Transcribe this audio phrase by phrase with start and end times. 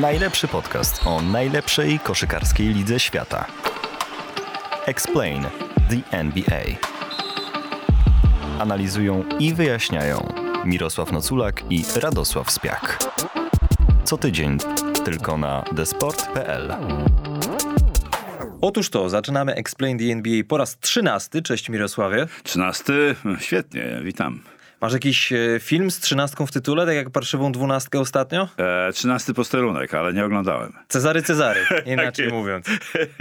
[0.00, 3.46] Najlepszy podcast o najlepszej koszykarskiej lidze świata.
[4.86, 5.42] Explain
[5.90, 6.62] the NBA.
[8.58, 10.32] Analizują i wyjaśniają
[10.64, 12.98] Mirosław Noculak i Radosław Spiak.
[14.04, 14.58] Co tydzień
[15.04, 16.74] tylko na desport.pl.
[18.60, 21.42] Otóż to, zaczynamy Explain the NBA po raz trzynasty.
[21.42, 22.26] Cześć Mirosławie.
[22.42, 23.14] Trzynasty?
[23.38, 24.40] Świetnie, witam.
[24.82, 28.48] Masz jakiś e, film z trzynastką w tytule, tak jak parszywą dwunastkę ostatnio?
[28.58, 30.72] E, trzynasty posterunek, ale nie oglądałem.
[30.88, 32.66] Cezary Cezary, inaczej mówiąc.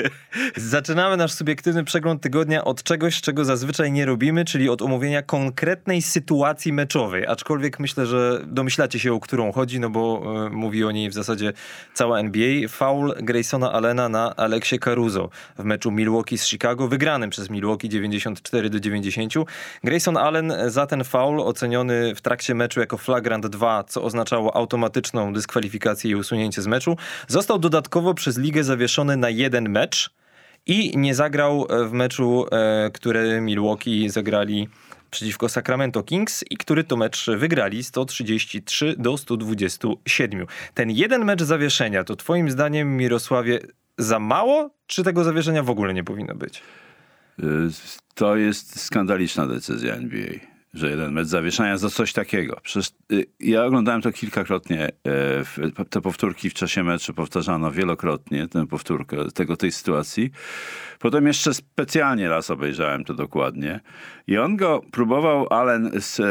[0.56, 6.02] Zaczynamy nasz subiektywny przegląd tygodnia od czegoś, czego zazwyczaj nie robimy, czyli od omówienia konkretnej
[6.02, 7.28] sytuacji meczowej.
[7.28, 11.14] Aczkolwiek myślę, że domyślacie się, o którą chodzi, no bo y, mówi o niej w
[11.14, 11.54] zasadzie
[11.94, 12.68] cała NBA.
[12.70, 18.70] Foul Graysona Allena na Aleksie Caruso w meczu Milwaukee z Chicago, wygranym przez Milwaukee 94
[18.70, 19.34] do 90.
[19.84, 25.34] Grayson Allen za ten foul oceniony w trakcie meczu jako flagrant 2, co oznaczało automatyczną
[25.34, 30.10] dyskwalifikację i usunięcie z meczu, został dodatkowo przez ligę zawieszony na jeden mecz
[30.66, 34.68] i nie zagrał w meczu, e, który Milwaukee zagrali
[35.12, 40.48] przeciwko Sacramento Kings i który to mecz wygrali 133 do 127.
[40.74, 43.60] Ten jeden mecz zawieszenia to twoim zdaniem Mirosławie
[43.98, 46.62] za mało, czy tego zawieszenia w ogóle nie powinno być?
[47.40, 47.44] Y,
[48.16, 52.60] to jest skandaliczna decyzja NBA że jeden mecz zawieszania za coś takiego.
[52.64, 58.68] Przecież y, ja oglądałem to kilkakrotnie, e, te powtórki w czasie meczu powtarzano wielokrotnie, tę
[58.68, 60.32] powtórkę tego, tej sytuacji.
[61.00, 63.80] Potem jeszcze specjalnie raz obejrzałem to dokładnie
[64.28, 66.24] i on go próbował Allen z, e,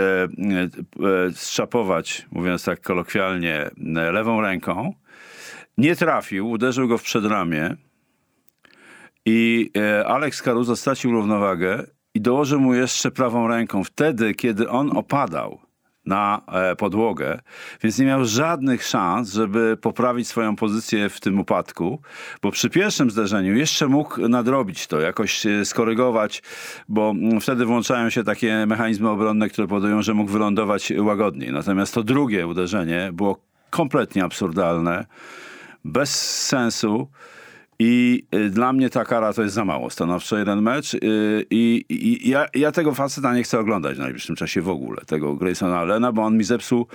[1.93, 3.71] e, mówiąc tak kolokwialnie,
[4.13, 4.95] lewą ręką.
[5.79, 7.77] Nie trafił, uderzył go w przedramię
[9.27, 9.71] i
[10.07, 15.59] Alex Caruso stracił równowagę i dołożył mu jeszcze prawą ręką wtedy, kiedy on opadał
[16.07, 17.41] na e, podłogę,
[17.83, 22.01] więc nie miał żadnych szans, żeby poprawić swoją pozycję w tym upadku,
[22.43, 26.43] bo przy pierwszym zderzeniu jeszcze mógł nadrobić to, jakoś skorygować,
[26.89, 31.53] bo mm, wtedy włączają się takie mechanizmy obronne, które powodują, że mógł wylądować łagodniej.
[31.53, 33.41] Natomiast to drugie uderzenie było
[33.71, 35.07] kompletnie absurdalne,
[35.85, 37.09] bez sensu.
[37.83, 39.91] I y, dla mnie ta kara to jest za mało.
[39.91, 40.95] Stanowczo jeden mecz.
[40.95, 41.01] Y,
[41.51, 45.37] I, i ja, ja, tego faceta nie chcę oglądać w najbliższym czasie w ogóle, tego
[45.37, 46.87] Graysona Allena, bo on mi zepsuł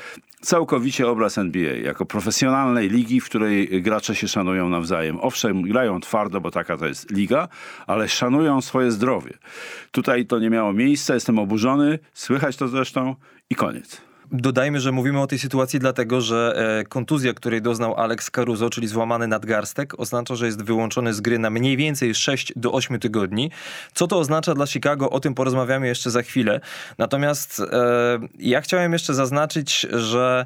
[0.42, 5.18] całkowicie obraz NBA jako profesjonalnej ligi, w której gracze się szanują nawzajem.
[5.22, 7.48] Owszem, grają twardo, bo taka to jest liga,
[7.88, 9.34] ale szanują swoje zdrowie.
[9.92, 13.16] Tutaj to nie miało miejsca, jestem oburzony, słychać to zresztą
[13.50, 14.02] i koniec.
[14.32, 18.88] Dodajmy, że mówimy o tej sytuacji dlatego, że e, kontuzja, której doznał Alex Caruso, czyli
[18.88, 23.52] złamany nadgarstek, oznacza, że jest wyłączony z gry na mniej więcej 6 do 8 tygodni.
[23.94, 25.10] Co to oznacza dla Chicago?
[25.10, 26.60] O tym porozmawiamy jeszcze za chwilę.
[26.98, 30.46] Natomiast e, ja chciałem jeszcze zaznaczyć, że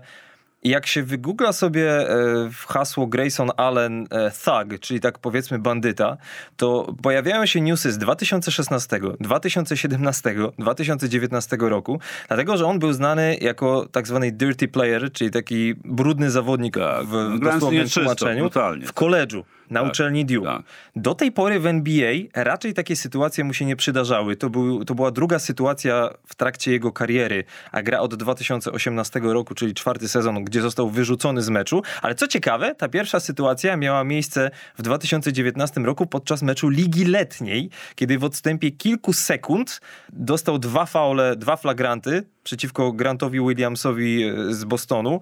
[0.64, 2.06] jak się wygoogla sobie e,
[2.52, 6.18] w hasło Grayson Allen e, Thug, czyli tak powiedzmy bandyta,
[6.58, 13.88] to pojawiają się newsy z 2016, 2017, 2019 roku, dlatego że on był znany jako
[13.92, 18.50] tak zwany dirty player, czyli taki brudny zawodnik tak, w dosłownym tłumaczeniu
[18.86, 20.48] w koledżu na tak, uczelni Duke.
[20.48, 20.62] Tak.
[20.96, 24.36] Do tej pory w NBA raczej takie sytuacje mu się nie przydarzały.
[24.36, 29.56] To, był, to była druga sytuacja w trakcie jego kariery, a gra od 2018 roku,
[29.56, 31.82] czyli czwarty sezon, gdzie został wyrzucony z meczu.
[32.02, 37.70] Ale co ciekawe, ta pierwsza sytuacja miała miejsce w 2019 roku podczas meczu Ligi Letniej,
[37.96, 39.82] kiedy w odstępie kilku sekund
[40.14, 45.20] dostał dwa faule, dwa flagranty przeciwko Grantowi Williamsowi e, z Bostonu.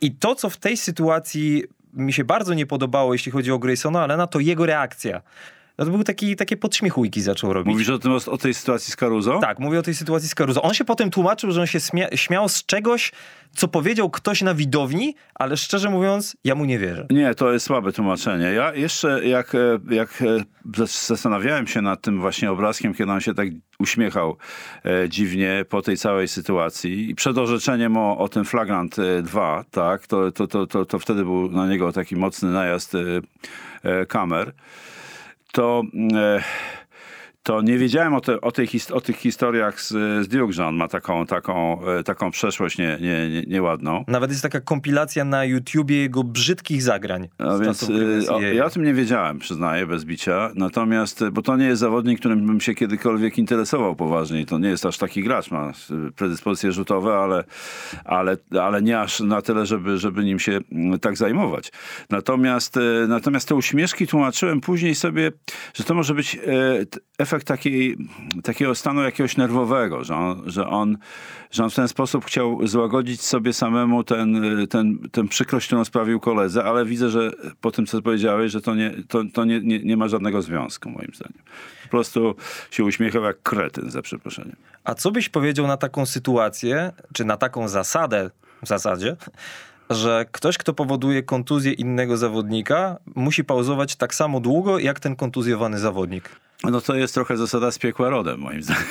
[0.00, 4.02] I to, co w tej sytuacji mi się bardzo nie podobało, jeśli chodzi o Graysona
[4.02, 5.22] Allena, to jego reakcja.
[5.78, 7.72] No to był taki, takie podśmiechujki zaczął robić.
[7.72, 9.38] Mówisz o, tym, o tej sytuacji z Caruso?
[9.38, 10.62] Tak, mówię o tej sytuacji z Caruso.
[10.62, 13.12] On się potem tłumaczył, że on się śmia śmiał z czegoś,
[13.56, 17.06] co powiedział ktoś na widowni, ale szczerze mówiąc, ja mu nie wierzę.
[17.10, 18.44] Nie, to jest słabe tłumaczenie.
[18.44, 19.58] Ja jeszcze jak, e,
[19.90, 24.36] jak e, zastanawiałem się nad tym właśnie obrazkiem, kiedy on się tak uśmiechał
[24.84, 30.06] e, dziwnie po tej całej sytuacji i przed orzeczeniem o, o tym flagrant 2, tak,
[30.06, 32.98] to, to, to, to, to wtedy był na niego taki mocny najazd e,
[33.82, 34.52] e, kamer
[35.52, 36.40] to e,
[37.42, 39.88] to nie wiedziałem o, te, o, tej, o tych historiach z,
[40.24, 44.04] z Duke, że on ma taką, taką, e, taką przeszłość nie, nie, nie, nieładną.
[44.08, 47.28] Nawet jest taka kompilacja na YouTubie jego brzydkich zagrań.
[47.38, 47.90] A więc,
[48.28, 50.50] e, o, ja o tym nie wiedziałem, przyznaję, bez bicia.
[50.54, 54.46] Natomiast, bo to nie jest zawodnik, którym bym się kiedykolwiek interesował poważnie.
[54.46, 55.72] To nie jest aż taki gracz, ma
[56.16, 57.44] predyspozycje rzutowe, ale,
[58.04, 61.72] ale, ale nie aż na tyle, żeby, żeby nim się mm, tak zajmować.
[62.10, 62.78] Natomiast,
[63.08, 65.32] natomiast te uśmieszki tłumaczyłem później sobie,
[65.74, 66.38] że to może być
[67.18, 67.96] efekt efekt takiej,
[68.42, 70.98] takiego stanu jakiegoś nerwowego, że on, że, on,
[71.50, 76.20] że on w ten sposób chciał złagodzić sobie samemu ten, ten, ten przykrość, którą sprawił
[76.20, 77.30] koledze, ale widzę, że
[77.60, 80.90] po tym, co powiedziałeś, że to nie, to, to nie, nie, nie ma żadnego związku,
[80.90, 81.42] moim zdaniem.
[81.82, 82.34] Po prostu
[82.70, 84.56] się uśmiechał jak kretyn, za przeproszeniem.
[84.84, 88.30] A co byś powiedział na taką sytuację, czy na taką zasadę
[88.62, 89.16] w zasadzie,
[89.90, 95.78] że ktoś, kto powoduje kontuzję innego zawodnika, musi pauzować tak samo długo, jak ten kontuzjowany
[95.78, 96.30] zawodnik.
[96.70, 98.84] No to jest trochę zasada z piekła rodem, moim zdaniem.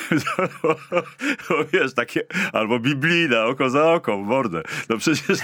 [1.74, 2.22] wiesz, takie,
[2.54, 4.62] albo biblijna, oko za oko, mordę.
[4.90, 5.40] No przecież.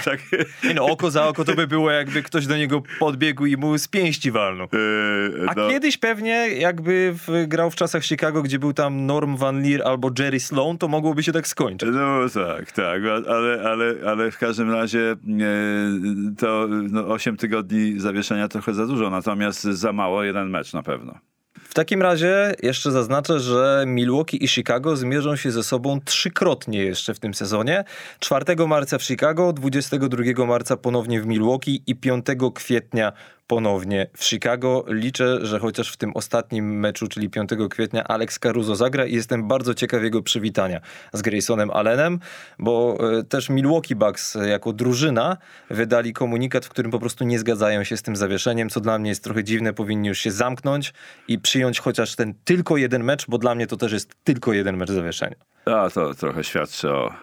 [0.64, 3.78] Nie no, oko za oko to by było, jakby ktoś do niego podbiegł i mu
[3.78, 4.68] z pięści walnął.
[4.72, 5.68] Yy, A no.
[5.68, 10.10] kiedyś pewnie, jakby w, grał w czasach Chicago, gdzie był tam Norm Van Leer albo
[10.18, 11.88] Jerry Sloan, to mogłoby się tak skończyć.
[11.92, 15.16] No tak, tak, ale, ale, ale w każdym razie e,
[16.38, 21.27] to no, 8 tygodni zawieszenia trochę za dużo, natomiast za mało jeden mecz na pewno.
[21.68, 27.14] W takim razie jeszcze zaznaczę, że Milwaukee i Chicago zmierzą się ze sobą trzykrotnie jeszcze
[27.14, 27.84] w tym sezonie.
[28.20, 33.12] 4 marca w Chicago, 22 marca ponownie w Milwaukee i 5 kwietnia
[33.48, 34.84] ponownie w Chicago.
[34.88, 39.48] Liczę, że chociaż w tym ostatnim meczu, czyli 5 kwietnia, Alex Caruso zagra i jestem
[39.48, 40.80] bardzo ciekaw jego przywitania
[41.12, 42.18] z Graysonem Allenem,
[42.58, 45.36] bo e, też Milwaukee Bucks jako drużyna
[45.70, 49.10] wydali komunikat, w którym po prostu nie zgadzają się z tym zawieszeniem, co dla mnie
[49.10, 49.72] jest trochę dziwne.
[49.72, 50.92] Powinni już się zamknąć
[51.28, 54.76] i przyjąć chociaż ten tylko jeden mecz, bo dla mnie to też jest tylko jeden
[54.76, 55.36] mecz zawieszenia.
[55.64, 57.14] A to trochę świadczy o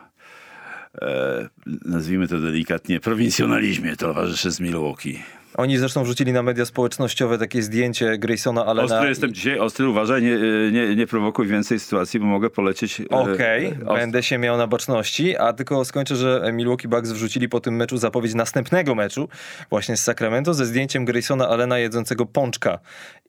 [1.01, 1.49] e,
[1.85, 5.23] nazwijmy to delikatnie, prowincjonalizmie towarzyszy z Milwaukee.
[5.57, 8.95] Oni zresztą wrzucili na media społecznościowe takie zdjęcie Graysona Allena.
[8.95, 10.37] Ostry jestem dzisiaj, ostry, uważaj, nie,
[10.71, 13.01] nie, nie prowokuj więcej sytuacji, bo mogę polecieć.
[13.01, 17.49] E, Okej, okay, będę się miał na baczności, a tylko skończę, że Milwaukee Bucks wrzucili
[17.49, 19.29] po tym meczu zapowiedź następnego meczu
[19.69, 22.79] właśnie z Sacramento ze zdjęciem Graysona Allena jedzącego pączka.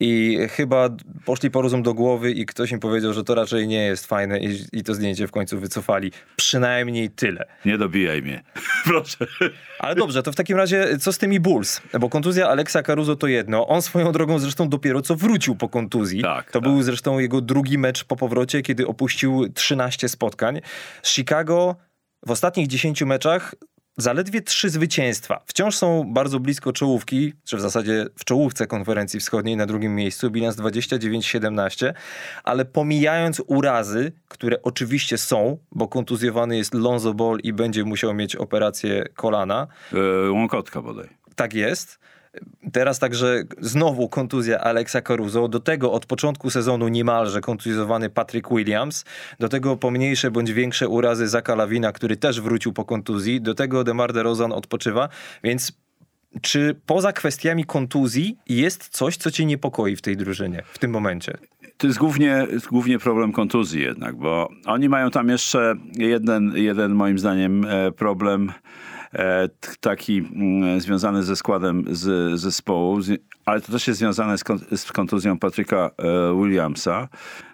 [0.00, 0.88] I chyba
[1.24, 4.40] poszli po rozum do głowy i ktoś im powiedział, że to raczej nie jest fajne
[4.40, 6.12] i, i to zdjęcie w końcu wycofali.
[6.36, 7.46] Przynajmniej tyle.
[7.64, 8.42] Nie dobijaj mnie.
[8.84, 9.26] Proszę.
[9.78, 11.82] Ale dobrze, to w takim razie co z tymi Bulls?
[12.00, 13.68] Bo kontuzja Alexa Caruso to jedno.
[13.68, 16.22] On swoją drogą zresztą dopiero co wrócił po kontuzji.
[16.22, 16.62] Tak, to tak.
[16.62, 20.60] był zresztą jego drugi mecz po powrocie, kiedy opuścił 13 spotkań.
[21.02, 21.76] Z Chicago
[22.26, 23.54] w ostatnich 10 meczach
[23.96, 25.40] zaledwie trzy zwycięstwa.
[25.46, 30.30] Wciąż są bardzo blisko czołówki, czy w zasadzie w czołówce konferencji wschodniej na drugim miejscu,
[30.30, 31.92] bilans 29-17,
[32.44, 38.36] ale pomijając urazy, które oczywiście są, bo kontuzjowany jest Lonzo Ball i będzie musiał mieć
[38.36, 39.66] operację kolana.
[39.92, 41.25] Yy, łąkotka bodaj.
[41.36, 41.98] Tak jest.
[42.72, 49.04] Teraz także znowu kontuzja Alexa Caruso, do tego od początku sezonu niemalże kontuzjowany Patrick Williams,
[49.40, 53.84] do tego pomniejsze bądź większe urazy Zaka Lawina, który też wrócił po kontuzji, do tego
[53.84, 55.08] DeMar DeRozan odpoczywa,
[55.44, 55.72] więc
[56.42, 61.38] czy poza kwestiami kontuzji jest coś, co cię niepokoi w tej drużynie w tym momencie?
[61.76, 67.18] To jest głównie, głównie problem kontuzji jednak, bo oni mają tam jeszcze jeden, jeden moim
[67.18, 68.52] zdaniem e, problem
[69.80, 73.00] taki mm, związany ze składem z zespołu,
[73.44, 74.44] ale to też jest związane z,
[74.76, 77.08] z kontuzją Patryka e, Williamsa,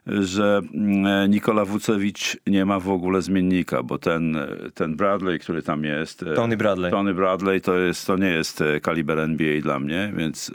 [0.06, 4.38] że mm, Nikola Wucewicz nie ma w ogóle zmiennika, bo ten,
[4.74, 6.22] ten Bradley, który tam jest...
[6.22, 6.90] E, Tony Bradley.
[6.90, 10.54] Tony Bradley to, jest, to nie jest kaliber NBA dla mnie, więc...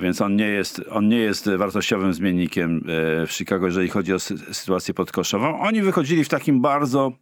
[0.00, 2.84] Więc on nie, jest, on nie jest wartościowym zmiennikiem
[3.26, 4.18] w Chicago, jeżeli chodzi o
[4.52, 5.60] sytuację podkoszową.
[5.60, 7.12] Oni wychodzili w takim bardzo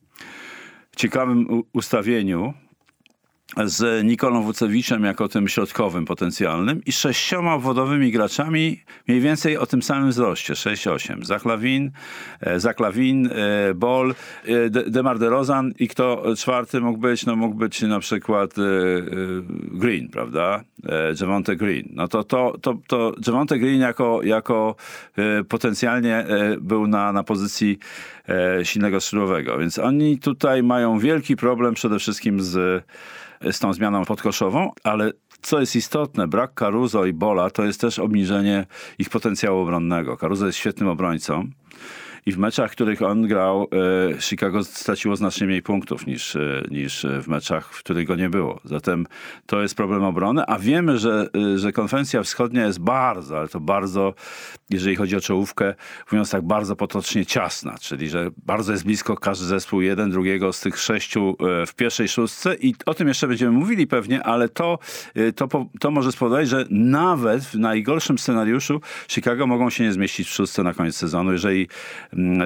[0.96, 2.54] ciekawym ustawieniu
[3.64, 9.82] z Nikolą Wucewiczem jako tym środkowym potencjalnym i sześcioma obwodowymi graczami mniej więcej o tym
[9.82, 11.24] samym wzroście, 6-8.
[11.24, 11.90] Zachlawin,
[12.40, 14.14] e, Zaklawin, e, Bol,
[14.44, 17.26] e, Demar DeRozan i kto czwarty mógł być?
[17.26, 18.54] No mógł być na przykład
[19.72, 20.64] Green, prawda?
[21.20, 21.88] Javonte Green.
[21.92, 24.74] No to, to, to, to Javonte Green jako, jako
[25.48, 26.26] potencjalnie
[26.60, 27.78] był na, na pozycji
[28.62, 32.84] silnego skrzydłowego, więc oni tutaj mają wielki problem przede wszystkim z
[33.42, 37.98] z tą zmianą podkoszową, ale co jest istotne, brak Caruso i Bola to jest też
[37.98, 38.66] obniżenie
[38.98, 40.16] ich potencjału obronnego.
[40.16, 41.50] Caruso jest świetnym obrońcą
[42.26, 43.68] i w meczach, w których on grał,
[44.12, 48.30] e, Chicago straciło znacznie mniej punktów niż, e, niż w meczach, w których go nie
[48.30, 48.60] było.
[48.64, 49.06] Zatem
[49.46, 53.60] to jest problem obrony, a wiemy, że, e, że konwencja wschodnia jest bardzo, ale to
[53.60, 54.14] bardzo,
[54.70, 55.74] jeżeli chodzi o czołówkę,
[56.12, 60.60] mówiąc tak, bardzo potocznie ciasna, czyli że bardzo jest blisko każdy zespół jeden drugiego z
[60.60, 61.36] tych sześciu
[61.66, 64.78] w pierwszej szóstce i o tym jeszcze będziemy mówili pewnie, ale to,
[65.36, 65.48] to,
[65.80, 70.62] to może spowodować, że nawet w najgorszym scenariuszu Chicago mogą się nie zmieścić w szóstce
[70.62, 71.68] na koniec sezonu, jeżeli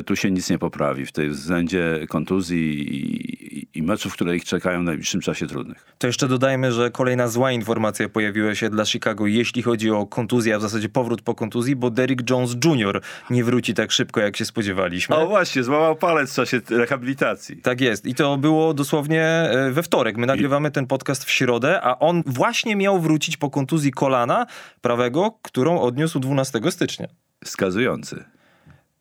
[0.06, 4.80] tu się nic nie poprawi w tej względzie kontuzji i, i meczów, które ich czekają
[4.80, 5.94] w najbliższym czasie trudnych.
[5.98, 10.54] To jeszcze dodajmy, że kolejna zła informacja pojawiła się dla Chicago, jeśli chodzi o kontuzję,
[10.54, 13.00] a w zasadzie powrót po kontuzji, bo Derrick Jones Jr.
[13.30, 15.16] nie wróci tak szybko, jak się spodziewaliśmy.
[15.16, 17.56] O właśnie, złamał palec w czasie rehabilitacji.
[17.56, 18.06] Tak jest.
[18.06, 20.16] I to było dosłownie e, we wtorek.
[20.16, 24.46] My nagrywamy ten podcast w środę, a on właśnie miał wrócić po kontuzji kolana
[24.80, 27.08] prawego, którą odniósł 12 stycznia.
[27.44, 28.33] Wskazujący.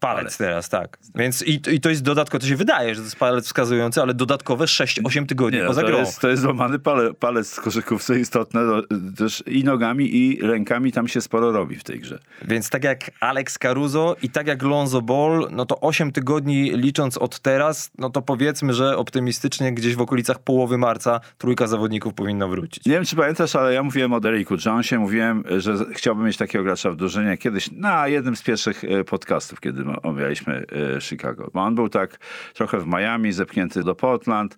[0.03, 0.98] Palec teraz, tak.
[1.15, 4.13] Więc i, i to jest dodatkowo, to się wydaje, że to jest palec wskazujący, ale
[4.13, 5.98] dodatkowe 6-8 tygodni Nie, no, poza to grą.
[5.98, 8.62] jest, to jest złamany pale, palec w koszykówce istotne.
[8.62, 8.81] No,
[9.17, 12.19] też i nogami, i rękami tam się sporo robi w tej grze.
[12.48, 17.17] Więc tak jak Alex Caruso i tak jak Lonzo Ball, no to 8 tygodni licząc
[17.17, 22.48] od teraz, no to powiedzmy, że optymistycznie gdzieś w okolicach połowy marca trójka zawodników powinna
[22.48, 22.86] wrócić.
[22.86, 26.63] Nie wiem, czy pamiętasz, ale ja mówiłem o Derricku Jonesie, mówiłem, że chciałbym mieć takiego
[26.63, 30.65] gracza w drużynie kiedyś na jednym z pierwszych e, podcastów, kiedy omawialiśmy
[30.97, 31.50] e, Chicago.
[31.53, 32.19] Bo on był tak
[32.53, 34.57] trochę w Miami, zepchnięty do Portland,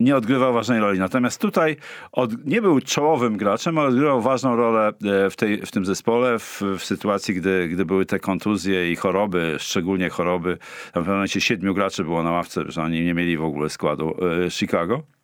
[0.00, 0.98] nie odgrywał ważnej roli.
[0.98, 1.76] Natomiast tutaj
[2.12, 6.38] od, nie był czołowym graczem, ale odgrywał ważną rolę e, w, tej, w tym zespole,
[6.38, 10.56] w, w sytuacji, gdy, gdy były te kontuzje i choroby, szczególnie choroby.
[10.56, 13.70] Tam w pewnym momencie siedmiu graczy było na ławce, że oni nie mieli w ogóle
[13.70, 14.14] składu
[14.46, 15.17] e, Chicago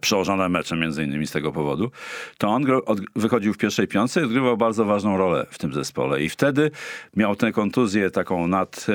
[0.00, 1.90] przełożone mecze między innymi z tego powodu,
[2.38, 2.66] to on
[3.16, 6.22] wychodził w pierwszej piątce i odgrywał bardzo ważną rolę w tym zespole.
[6.22, 6.70] I wtedy
[7.16, 8.86] miał tę kontuzję taką nad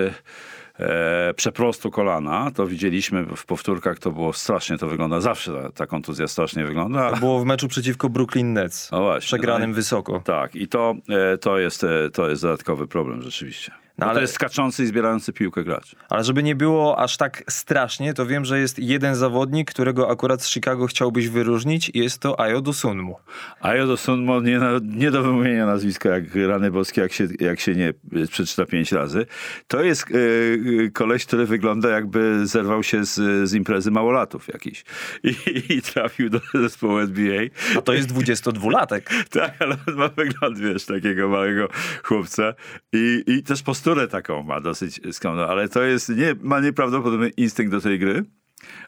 [0.80, 2.52] e, przeprostu kolana.
[2.56, 7.12] To widzieliśmy w powtórkach, to było strasznie, to wygląda, zawsze ta, ta kontuzja strasznie wygląda.
[7.12, 10.20] To było w meczu przeciwko Brooklyn Nets, o właśnie, przegranym no i, wysoko.
[10.20, 13.83] Tak, i to, e, to, jest, e, to jest dodatkowy problem rzeczywiście.
[13.98, 14.16] No, ale...
[14.16, 15.96] To jest skaczący i zbierający piłkę gracz.
[16.10, 20.42] Ale żeby nie było aż tak strasznie, to wiem, że jest jeden zawodnik, którego akurat
[20.42, 23.16] z Chicago chciałbyś wyróżnić i jest to Ayo Dosunmu.
[23.62, 27.94] Ayo Dosunmu, nie, nie do wymówienia nazwiska jak rany boskie, jak się, jak się nie
[28.28, 29.26] przeczyta pięć razy.
[29.68, 34.84] To jest yy, koleś, który wygląda jakby zerwał się z, z imprezy małolatów jakiś
[35.24, 35.36] i,
[35.70, 37.44] i trafił do zespołu NBA.
[37.78, 39.02] A to jest 22-latek.
[39.30, 41.68] tak, ale on ma wygląd, wiesz, takiego małego
[42.04, 42.54] chłopca
[42.94, 47.30] i, i też po posturę taką ma dosyć skromną, ale to jest, nie, ma nieprawdopodobny
[47.30, 48.24] instynkt do tej gry.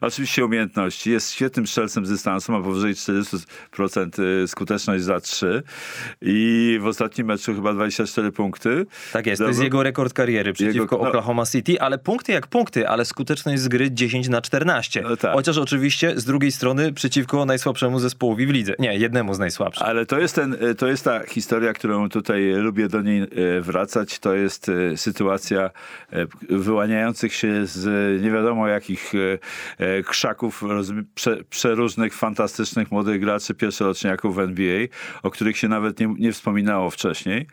[0.01, 1.11] Oczywiście umiejętności.
[1.11, 5.63] Jest świetnym strzelcem z dystansu, ma powyżej 40% y, skuteczność za 3
[6.21, 8.85] i w ostatnim meczu chyba 24 punkty.
[9.13, 12.47] Tak jest, to jest jego rekord kariery przeciwko jego, no, Oklahoma City, ale punkty jak
[12.47, 15.01] punkty, ale skuteczność z gry 10 na 14.
[15.01, 15.33] No tak.
[15.33, 18.73] Chociaż oczywiście z drugiej strony przeciwko najsłabszemu zespołowi w lidze.
[18.79, 19.87] Nie, jednemu z najsłabszych.
[19.87, 23.61] Ale to jest, ten, y, to jest ta historia, którą tutaj lubię do niej y,
[23.61, 24.19] wracać.
[24.19, 25.69] To jest sytuacja
[26.49, 29.13] wyłaniających się z nie wiadomo jakich
[30.05, 30.63] krzaków
[31.15, 34.87] prze, przeróżnych, fantastycznych młodych graczy, pierwszoroczniaków w NBA,
[35.23, 37.47] o których się nawet nie, nie wspominało wcześniej.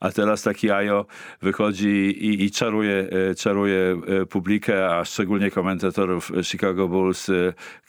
[0.00, 1.06] A teraz taki Ajo
[1.42, 7.30] wychodzi i, i czaruje, e, czaruje e, publikę, a szczególnie komentatorów Chicago Bulls,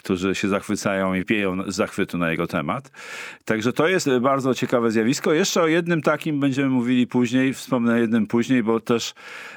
[0.06, 2.92] którzy się zachwycają i pieją z zachwytu na jego temat.
[3.46, 5.34] Także to jest bardzo ciekawe zjawisko.
[5.34, 9.14] Jeszcze o jednym takim będziemy mówili później, wspomnę o jednym później, bo też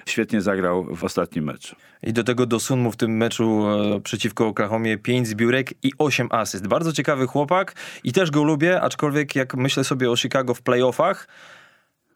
[0.07, 1.77] świetnie zagrał w ostatnim meczu.
[2.03, 6.67] I do tego Dosunmu w tym meczu e, przeciwko Oklahomie 5 zbiórek i 8 asyst.
[6.67, 7.75] Bardzo ciekawy chłopak
[8.05, 11.29] i też go lubię, aczkolwiek jak myślę sobie o Chicago w playoffach,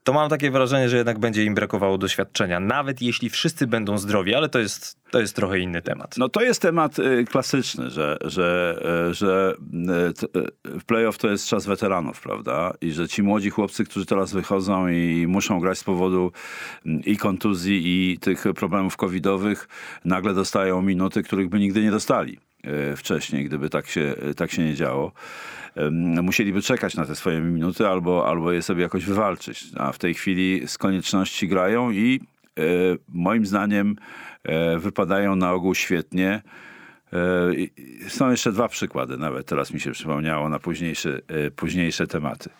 [0.04, 4.34] to mam takie wrażenie, że jednak będzie im brakowało doświadczenia, nawet jeśli wszyscy będą zdrowi,
[4.34, 6.14] ale to jest, to jest trochę inny temat.
[6.18, 8.78] No to jest temat y, klasyczny, że, że,
[9.10, 9.54] y, że
[10.64, 12.74] y, w playoff to jest czas weteranów, prawda?
[12.80, 16.32] I że ci młodzi chłopcy, którzy teraz wychodzą i muszą grać z powodu
[16.86, 19.68] mm, i kontuzji, i tych problemów covidowych,
[20.04, 22.38] nagle dostają minuty, których by nigdy nie dostali
[22.96, 25.12] wcześniej, gdyby tak się, tak się nie działo
[26.22, 29.64] musieliby czekać na te swoje minuty albo, albo je sobie jakoś wywalczyć.
[29.76, 32.20] A w tej chwili z konieczności grają i
[32.58, 32.62] e,
[33.08, 33.96] moim zdaniem
[34.42, 36.42] e, wypadają na ogół świetnie.
[37.12, 41.20] E, są jeszcze dwa przykłady, nawet teraz mi się przypomniało na późniejsze,
[41.56, 42.50] późniejsze tematy.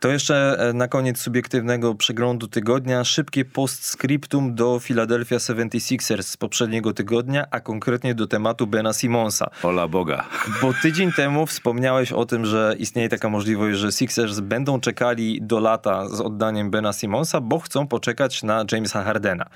[0.00, 6.92] To jeszcze e, na koniec subiektywnego przeglądu tygodnia szybkie postscriptum do Philadelphia 76ers z poprzedniego
[6.92, 9.50] tygodnia, a konkretnie do tematu Bena Simonsa.
[9.62, 10.24] Ola Boga.
[10.62, 15.60] Bo tydzień temu wspomniałeś o tym, że istnieje taka możliwość, że Sixers będą czekali do
[15.60, 19.46] lata z oddaniem Bena Simonsa, bo chcą poczekać na Jamesa Hardena.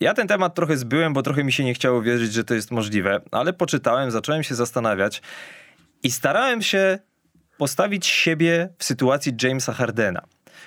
[0.00, 2.70] Ja ten temat trochę zbyłem, bo trochę mi się nie chciało wierzyć, że to jest
[2.70, 5.22] możliwe, ale poczytałem, zacząłem się zastanawiać
[6.02, 6.98] i starałem się
[7.58, 10.22] postawić siebie w sytuacji Jamesa Hardena.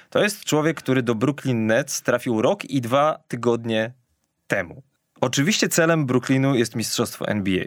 [0.09, 3.93] To jest człowiek, który do Brooklyn Nets trafił rok i dwa tygodnie
[4.47, 4.83] temu.
[5.21, 7.63] Oczywiście celem Brooklynu jest mistrzostwo NBA.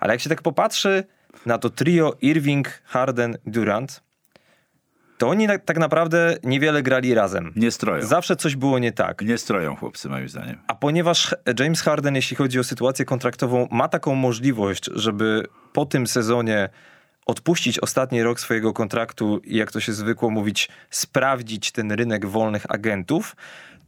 [0.00, 1.04] Ale jak się tak popatrzy
[1.46, 4.02] na to trio Irving, Harden, Durant,
[5.18, 7.52] to oni tak naprawdę niewiele grali razem.
[7.56, 8.06] Nie stroją.
[8.06, 9.22] Zawsze coś było nie tak.
[9.22, 10.58] Nie stroją chłopcy, moim zdaniem.
[10.66, 16.06] A ponieważ James Harden, jeśli chodzi o sytuację kontraktową, ma taką możliwość, żeby po tym
[16.06, 16.68] sezonie
[17.26, 22.66] odpuścić ostatni rok swojego kontraktu i jak to się zwykło mówić, sprawdzić ten rynek wolnych
[22.68, 23.36] agentów,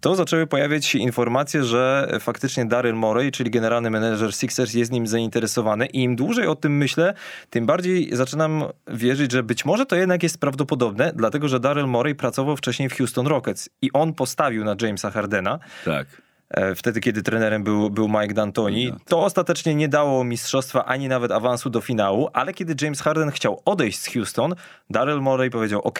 [0.00, 5.06] to zaczęły pojawiać się informacje, że faktycznie Daryl Morey, czyli generalny menedżer Sixers jest nim
[5.06, 7.14] zainteresowany i im dłużej o tym myślę,
[7.50, 12.14] tym bardziej zaczynam wierzyć, że być może to jednak jest prawdopodobne, dlatego że Daryl Morey
[12.14, 15.58] pracował wcześniej w Houston Rockets i on postawił na Jamesa Hardena.
[15.84, 16.25] Tak.
[16.50, 18.92] E, wtedy kiedy trenerem był, był Mike D'Antoni.
[19.06, 23.62] To ostatecznie nie dało mistrzostwa ani nawet awansu do finału, ale kiedy James Harden chciał
[23.64, 24.54] odejść z Houston,
[24.90, 25.98] Daryl Morey powiedział OK.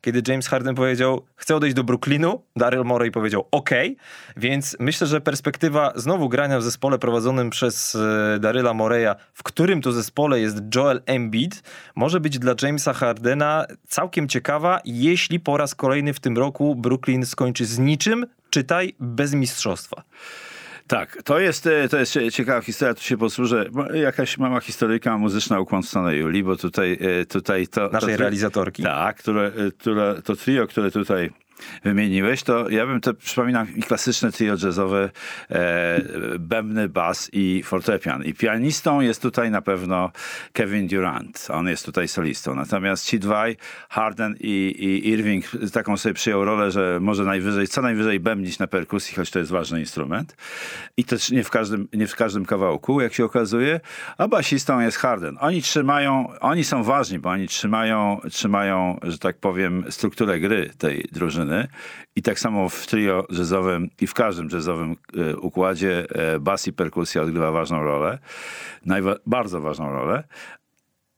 [0.00, 3.70] Kiedy James Harden powiedział chcę odejść do Brooklynu, Daryl Morey powiedział OK.
[4.36, 9.82] Więc myślę, że perspektywa znowu grania w zespole prowadzonym przez e, Daryla Moreya, w którym
[9.82, 11.62] to zespole jest Joel Embiid,
[11.94, 17.26] może być dla Jamesa Hardena całkiem ciekawa, jeśli po raz kolejny w tym roku Brooklyn
[17.26, 20.02] skończy z niczym, czytaj bez mistrzostwa.
[20.86, 23.70] Tak, to jest, e, to jest ciekawa historia, tu się posłużę.
[23.94, 27.88] Jakaś mała historyjka muzyczna ukłon w Juli, bo tutaj, e, tutaj to...
[27.88, 28.82] Naszej to, realizatorki.
[28.82, 31.30] Tak, które, e, które, to trio, które tutaj
[31.84, 35.10] wymieniłeś, to ja bym to przypominam i klasyczne trio jazzowe,
[35.50, 36.00] e,
[36.38, 38.24] bębny, bas i fortepian.
[38.24, 40.10] I pianistą jest tutaj na pewno
[40.52, 41.48] Kevin Durant.
[41.50, 42.54] On jest tutaj solistą.
[42.54, 43.56] Natomiast ci dwaj,
[43.88, 48.66] Harden i, i Irving, taką sobie przyjął rolę, że może najwyżej, co najwyżej bębnić na
[48.66, 50.36] perkusji, choć to jest ważny instrument.
[50.96, 53.80] I też nie w każdym, nie w każdym kawałku, jak się okazuje.
[54.18, 55.36] A basistą jest Harden.
[55.40, 61.04] Oni trzymają, oni są ważni, bo oni trzymają, trzymają, że tak powiem, strukturę gry tej
[61.12, 61.51] drużyny
[62.16, 66.72] i tak samo w trio jazzowym i w każdym jazzowym e, układzie e, bas i
[66.72, 68.18] perkusja odgrywa ważną rolę,
[68.86, 70.24] Najwa bardzo ważną rolę.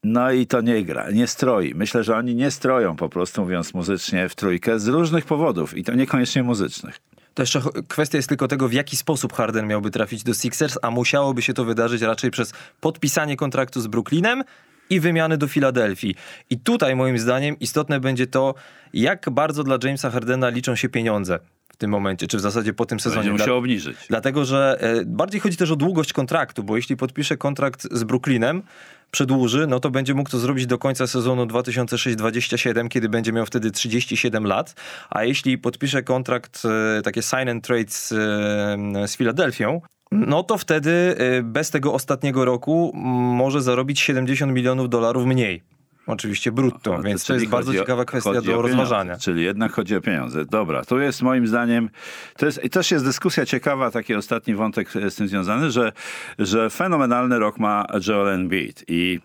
[0.05, 1.75] No i to nie gra, nie stroi.
[1.75, 5.85] Myślę, że oni nie stroją po prostu, mówiąc muzycznie, w trójkę z różnych powodów i
[5.85, 7.01] to niekoniecznie muzycznych.
[7.35, 10.91] To jeszcze kwestia jest tylko tego, w jaki sposób Harden miałby trafić do Sixers, a
[10.91, 14.45] musiałoby się to wydarzyć raczej przez podpisanie kontraktu z Brooklynem
[14.91, 16.15] i wymiany do Filadelfii.
[16.51, 18.55] I tutaj moim zdaniem istotne będzie to,
[18.93, 21.39] jak bardzo dla Jamesa Hardena liczą się pieniądze
[21.69, 23.29] w tym momencie, czy w zasadzie po tym sezonie.
[23.29, 23.97] Będzie musiał obniżyć.
[24.09, 28.63] Dlatego, że e, bardziej chodzi też o długość kontraktu, bo jeśli podpisze kontrakt z Brooklynem,
[29.11, 33.71] przedłuży, no to będzie mógł to zrobić do końca sezonu 2006-27, kiedy będzie miał wtedy
[33.71, 34.75] 37 lat,
[35.11, 36.63] a jeśli podpisze kontrakt,
[36.99, 39.81] e, takie sign and trade z, e, z Filadelfią,
[40.15, 40.91] no to wtedy
[41.39, 42.93] y, bez tego ostatniego roku
[43.37, 45.74] może zarobić 70 milionów dolarów mniej.
[46.07, 49.17] Oczywiście brutto, więc to jest bardzo ciekawa kwestia do rozważania.
[49.17, 50.45] Czyli jednak chodzi o pieniądze.
[50.45, 51.91] Dobra, to jest moim zdaniem,
[52.37, 55.93] to jest, i też jest dyskusja ciekawa, taki ostatni wątek z tym związany, że,
[56.39, 59.21] że fenomenalny rok ma Joel Embiid i,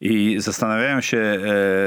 [0.00, 1.18] i zastanawiają się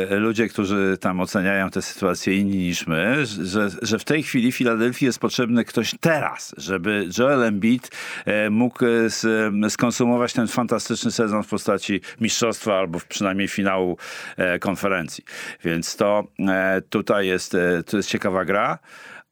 [0.10, 4.52] e, ludzie, którzy tam oceniają tę sytuację inni niż my, że, że w tej chwili
[4.52, 7.92] Filadelfii jest potrzebny ktoś teraz, żeby Joel Embiid
[8.26, 9.26] e, mógł z,
[9.74, 13.98] skonsumować ten fantastyczny sezon w postaci mistrzostwa albo przynajmniej finału
[14.29, 14.29] E,
[14.60, 15.24] konferencji.
[15.64, 18.80] Więc to e, tutaj jest, e, to jest ciekawa gra,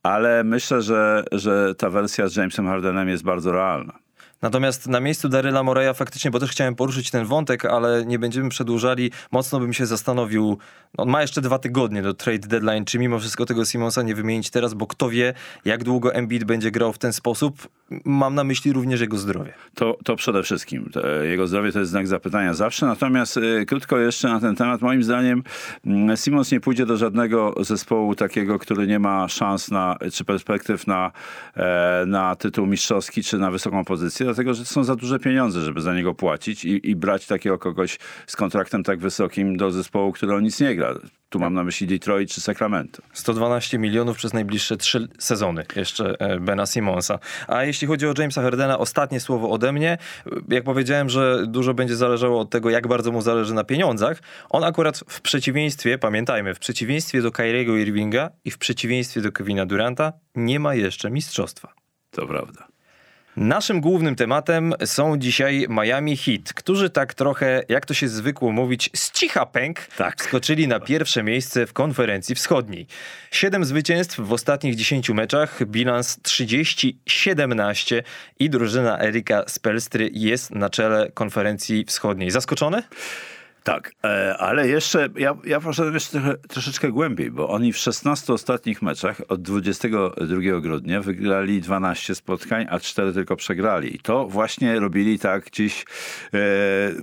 [0.03, 4.06] ale myślę, że, że ta wersja z Jamesem Hardenem jest bardzo realna.
[4.41, 8.49] Natomiast na miejscu Daryla Moreya faktycznie, bo też chciałem poruszyć ten wątek, ale nie będziemy
[8.49, 10.57] przedłużali, mocno bym się zastanowił,
[10.97, 14.49] on ma jeszcze dwa tygodnie do trade deadline, czy mimo wszystko tego Simonsa nie wymienić
[14.49, 15.33] teraz, bo kto wie,
[15.65, 17.67] jak długo Embiid będzie grał w ten sposób.
[18.05, 19.53] Mam na myśli również jego zdrowie.
[19.75, 20.89] To, to przede wszystkim.
[21.23, 22.85] Jego zdrowie to jest znak zapytania zawsze.
[22.85, 24.81] Natomiast y, krótko jeszcze na ten temat.
[24.81, 25.43] Moim zdaniem
[26.13, 30.87] y, Simons nie pójdzie do żadnego zespołu takiego, który nie ma szans na, czy perspektyw
[30.87, 31.11] na,
[31.55, 35.81] e, na tytuł mistrzowski, czy na wysoką pozycję dlatego że są za duże pieniądze, żeby
[35.81, 40.33] za niego płacić i, i brać takiego kogoś z kontraktem tak wysokim do zespołu, który
[40.33, 40.93] o nic nie gra.
[41.29, 43.01] Tu mam na myśli Detroit czy Sacramento.
[43.13, 47.19] 112 milionów przez najbliższe trzy sezony jeszcze e, Bena Simonsa.
[47.47, 49.97] A jeśli chodzi o Jamesa Hardena, ostatnie słowo ode mnie.
[50.49, 54.63] Jak powiedziałem, że dużo będzie zależało od tego, jak bardzo mu zależy na pieniądzach, on
[54.63, 60.13] akurat w przeciwieństwie, pamiętajmy, w przeciwieństwie do Kyriego Irvinga i w przeciwieństwie do Kevina Duranta
[60.35, 61.73] nie ma jeszcze mistrzostwa.
[62.11, 62.66] To prawda.
[63.37, 68.89] Naszym głównym tematem są dzisiaj Miami Heat, którzy tak trochę, jak to się zwykło mówić,
[68.95, 70.23] z cicha pęk tak.
[70.23, 72.87] skoczyli na pierwsze miejsce w konferencji wschodniej.
[73.31, 78.01] Siedem zwycięstw w ostatnich 10 meczach, bilans 30-17
[78.39, 82.31] i drużyna Erika Spelstry jest na czele konferencji wschodniej.
[82.31, 82.83] Zaskoczony?
[83.67, 88.33] Tak, e, ale jeszcze, ja, ja poszedłem jeszcze trochę, troszeczkę głębiej, bo oni w 16
[88.33, 93.95] ostatnich meczach od 22 grudnia wygrali 12 spotkań, a 4 tylko przegrali.
[93.95, 95.85] I to właśnie robili tak gdzieś
[96.33, 96.37] e,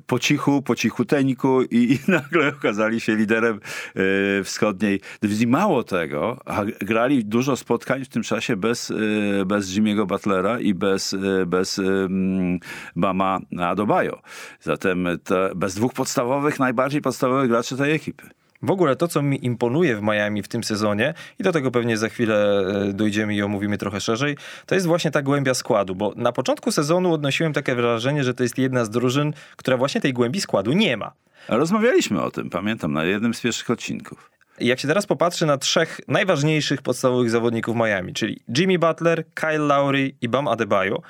[0.06, 5.46] po cichu, po cichuteńku i, i nagle okazali się liderem e, wschodniej dywizji.
[5.46, 6.40] Mało tego,
[6.80, 11.78] grali dużo spotkań w tym czasie bez, e, bez Jimmy'ego Butlera i bez, e, bez
[11.78, 12.58] um,
[12.96, 14.22] Bama Adobayo.
[14.60, 18.30] Zatem te, bez dwóch podstawowych, najbardziej podstawowych graczy tej ekipy.
[18.62, 21.96] W ogóle to, co mi imponuje w Miami w tym sezonie, i do tego pewnie
[21.96, 24.36] za chwilę e, dojdziemy i omówimy trochę szerzej,
[24.66, 28.42] to jest właśnie ta głębia składu, bo na początku sezonu odnosiłem takie wrażenie, że to
[28.42, 31.12] jest jedna z drużyn, która właśnie tej głębi składu nie ma.
[31.48, 34.30] Rozmawialiśmy o tym, pamiętam, na jednym z pierwszych odcinków.
[34.60, 40.14] Jak się teraz popatrzy na trzech najważniejszych podstawowych zawodników Miami, czyli Jimmy Butler, Kyle Lowry
[40.20, 41.02] i Bam Adebayo,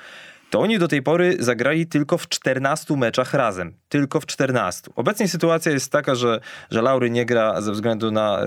[0.55, 3.73] to oni do tej pory zagrali tylko w 14 meczach razem.
[3.89, 4.91] Tylko w 14.
[4.95, 6.39] Obecnie sytuacja jest taka, że,
[6.71, 8.45] że Laury nie gra ze względu na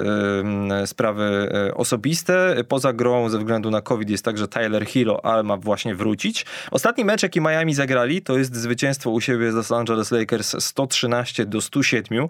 [0.83, 2.57] y, sprawy osobiste.
[2.69, 6.47] Poza grą ze względu na COVID jest tak, że Tyler Hero ale ma właśnie wrócić.
[6.71, 11.47] Ostatni mecz, jaki Miami zagrali, to jest zwycięstwo u siebie z Los Angeles Lakers 113
[11.47, 12.27] do 107.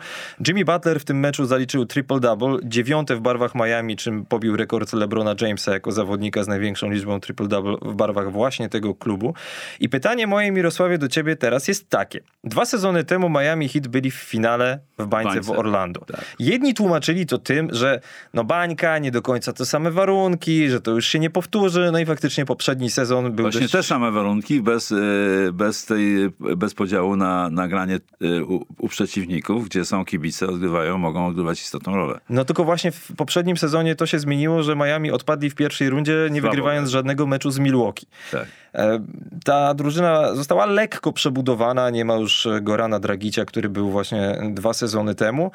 [0.49, 5.35] Jimmy Butler w tym meczu zaliczył triple-double, dziewiąte w barwach Miami, czym pobił rekord LeBrona
[5.41, 9.35] Jamesa jako zawodnika z największą liczbą triple-double w barwach właśnie tego klubu.
[9.81, 12.21] I pytanie moje, Mirosławie, do ciebie teraz jest takie.
[12.45, 15.55] Dwa sezony temu Miami Heat byli w finale w bańce, bańce.
[15.55, 16.01] w Orlando.
[16.01, 16.25] Tak.
[16.39, 18.01] Jedni tłumaczyli to tym, że
[18.35, 21.99] no bańka, nie do końca te same warunki, że to już się nie powtórzy, no
[21.99, 23.73] i faktycznie poprzedni sezon był Właśnie dość...
[23.73, 24.97] te same warunki, bez, e,
[25.53, 30.99] bez, tej, bez podziału na, na granie e, u, u przeciwników, gdzie są kibice, odgrywają,
[30.99, 32.21] mogą odgrywać istotną rolę.
[32.31, 36.29] No tylko właśnie w poprzednim sezonie to się zmieniło, że Miami odpadli w pierwszej rundzie,
[36.31, 36.51] nie Słabo.
[36.51, 38.07] wygrywając żadnego meczu z Milwaukee.
[38.31, 38.47] Tak.
[38.75, 39.05] E,
[39.49, 45.15] ta drużyna została lekko przebudowana, nie ma już Gorana Dragicia, który był właśnie dwa sezony
[45.15, 45.51] temu.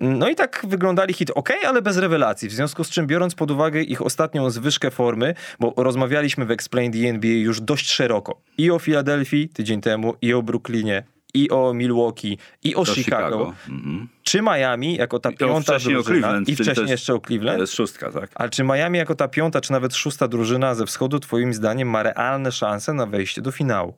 [0.00, 2.48] No i tak wyglądali hit ok, ale bez rewelacji.
[2.48, 6.92] W związku z czym, biorąc pod uwagę ich ostatnią zwyżkę formy, bo rozmawialiśmy w Explain
[6.92, 11.02] the NBA już dość szeroko i o Filadelfii tydzień temu, i o Brooklynie,
[11.34, 12.94] i o Milwaukee, i o Chicago.
[13.02, 13.54] Chicago.
[13.68, 14.08] Mhm.
[14.22, 17.58] Czy Miami jako ta piąta drużyna i wcześniej jeszcze o Cleveland?
[17.58, 18.30] To jest szóstka, tak.
[18.34, 22.02] Ale czy Miami jako ta piąta, czy nawet szósta drużyna ze wschodu twoim zdaniem ma
[22.02, 23.94] realne szanse na wejście do finału?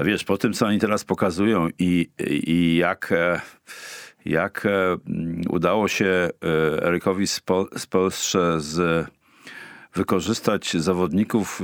[0.00, 2.10] Wiesz, po tym co oni teraz pokazują i,
[2.46, 3.40] i jak e,
[4.24, 4.96] jak e,
[5.48, 6.30] udało się e,
[6.82, 7.26] Erykowi
[7.76, 9.06] Spolstrze z
[9.94, 11.62] wykorzystać zawodników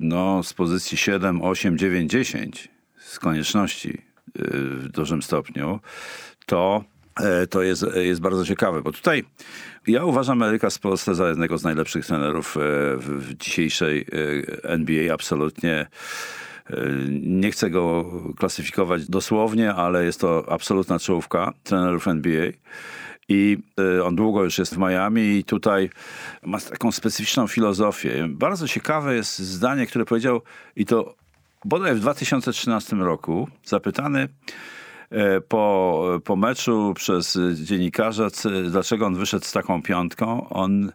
[0.00, 4.05] no, z pozycji 7, 8, 9, 10 z konieczności
[4.38, 5.80] w dużym stopniu,
[6.46, 6.84] to
[7.20, 9.24] E, to jest, jest bardzo ciekawe, bo tutaj
[9.86, 12.60] ja uważam Eryka Spolstra za jednego z najlepszych trenerów e,
[12.96, 15.86] w, dzisiejszej e, NBA, absolutnie.
[17.20, 22.50] Nie chcę go klasyfikować dosłownie, ale jest to absolutna czołówka trenerów NBA.
[23.28, 23.58] I
[24.04, 25.90] on długo już jest w Miami i tutaj
[26.42, 28.26] ma taką specyficzną filozofię.
[28.28, 30.42] Bardzo ciekawe jest zdanie, które powiedział,
[30.76, 31.14] i to
[31.66, 34.28] bodaj w 2013 roku, zapytany,
[35.10, 38.28] E, po, po meczu przez dziennikarza,
[38.70, 40.92] dlaczego on wyszedł z taką piątką, on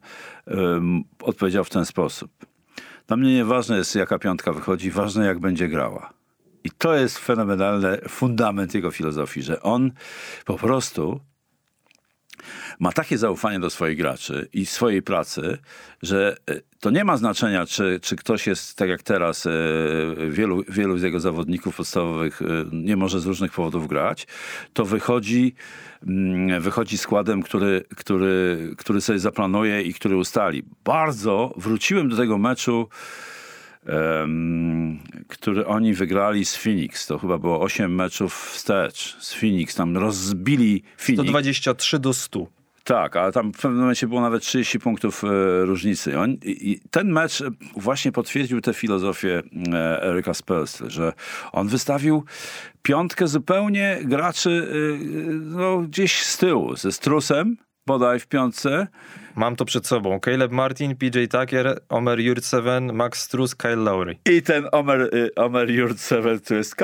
[0.48, 2.32] um, odpowiedział w ten sposób.
[3.08, 6.14] Dla mnie nieważne jest, jaka piątka wychodzi, ważne jak będzie grała.
[6.64, 9.92] I to jest fenomenalny fundament jego filozofii, że on
[10.46, 11.20] po prostu
[12.80, 15.58] ma takie zaufanie do swoich graczy i swojej pracy,
[16.02, 19.52] że e, to nie ma znaczenia, czy, czy ktoś jest, tak jak teraz, e,
[20.30, 24.28] wielu, wielu z jego zawodników podstawowych e, nie może z różnych powodów grać,
[24.74, 25.56] to wychodzi,
[26.08, 30.64] mm, wychodzi składem, który, który, który sobie zaplanuje i który ustali.
[30.84, 32.90] Bardzo wróciłem do tego meczu,
[33.88, 37.08] um, który oni wygrali z Phoenix.
[37.08, 39.76] To chyba było 8 meczów wstecz z Phoenix.
[39.76, 41.24] Tam rozbili Phoenix.
[41.24, 42.48] 123 do 100.
[42.84, 45.28] Tak, ale tam w pewnym momencie było nawet 30 punktów e,
[45.66, 46.20] różnicy.
[46.20, 47.44] On, i, ten mecz
[47.78, 51.14] właśnie potwierdził tę filozofię e, Eryka Spelstra, że
[51.52, 52.24] on wystawił
[52.82, 58.88] piątkę zupełnie graczy e, no, gdzieś z tyłu, ze Strusem, bodaj w piątce.
[59.36, 60.20] Mam to przed sobą.
[60.26, 64.18] Caleb Martin, PJ Tucker, Omer Yurtseven, Max Strus, Kyle Lowry.
[64.26, 66.76] I ten Omer, y, Omer Yurtseven to jest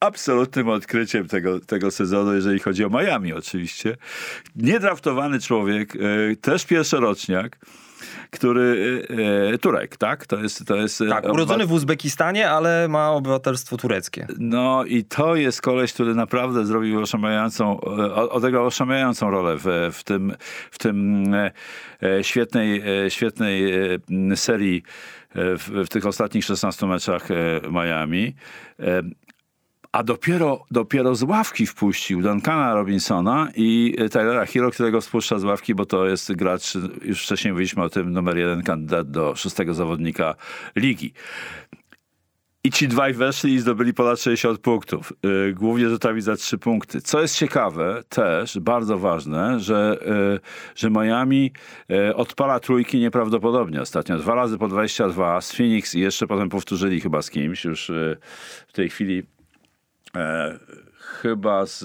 [0.00, 3.96] absolutnym odkryciem tego, tego sezonu, jeżeli chodzi o Miami oczywiście.
[4.56, 7.58] Niedraftowany człowiek, y, też pierwszoroczniak
[8.30, 10.26] który e, e, Turek, tak?
[10.26, 14.26] To jest, to jest e, tak, urodzony w Uzbekistanie, ale ma obywatelstwo tureckie.
[14.38, 17.80] No i to jest koleś, który naprawdę zrobił oszałamiającą,
[18.30, 20.34] odegrał oszałamiającą rolę w, w tym,
[20.70, 21.26] w tym
[22.22, 23.72] świetnej, świetnej
[24.34, 24.82] serii
[25.34, 27.28] w, w tych ostatnich 16 meczach
[27.70, 28.34] Miami.
[29.96, 35.74] A dopiero, dopiero z ławki wpuścił Duncana Robinsona i Tylera Hero, którego spuszcza z ławki,
[35.74, 40.34] bo to jest gracz, już wcześniej mówiliśmy o tym, numer jeden kandydat do szóstego zawodnika
[40.76, 41.12] ligi.
[42.64, 45.12] I ci dwaj weszli i zdobyli ponad 60 punktów.
[45.22, 47.00] Yy, głównie rzutami za trzy punkty.
[47.00, 50.40] Co jest ciekawe, też bardzo ważne, że, yy,
[50.74, 51.52] że Miami
[51.88, 54.18] yy, odpala trójki nieprawdopodobnie ostatnio.
[54.18, 57.64] Dwa razy po 22 z Phoenix i jeszcze potem powtórzyli chyba z kimś.
[57.64, 57.92] Już
[58.68, 59.22] w tej chwili
[60.16, 60.58] e,
[60.98, 61.78] chyba z,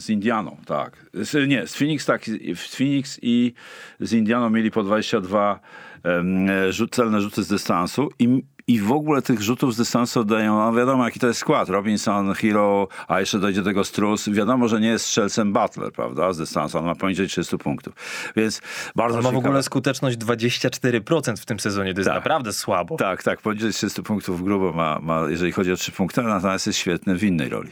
[0.00, 1.06] z Indianą, tak.
[1.14, 3.54] Z, nie, z Phoenix tak, z Phoenix i
[4.00, 5.60] z Indianą mieli po 22
[6.04, 10.56] e, rzut, celne rzuty z dystansu i i w ogóle tych rzutów z dystansu oddają,
[10.56, 14.68] no wiadomo jaki to jest skład, Robinson, Hero, a jeszcze dojdzie do tego Strus, wiadomo,
[14.68, 17.94] że nie jest strzelcem Butler, prawda, z dystansu, on ma poniżej 30 punktów,
[18.36, 18.62] więc
[18.96, 22.16] bardzo On ma w ogóle skuteczność 24% w tym sezonie, to jest tak.
[22.16, 22.96] naprawdę słabo.
[22.96, 26.78] Tak, tak, poniżej 30 punktów grubo ma, ma, jeżeli chodzi o 3 punkty, natomiast jest
[26.78, 27.70] świetny w innej roli.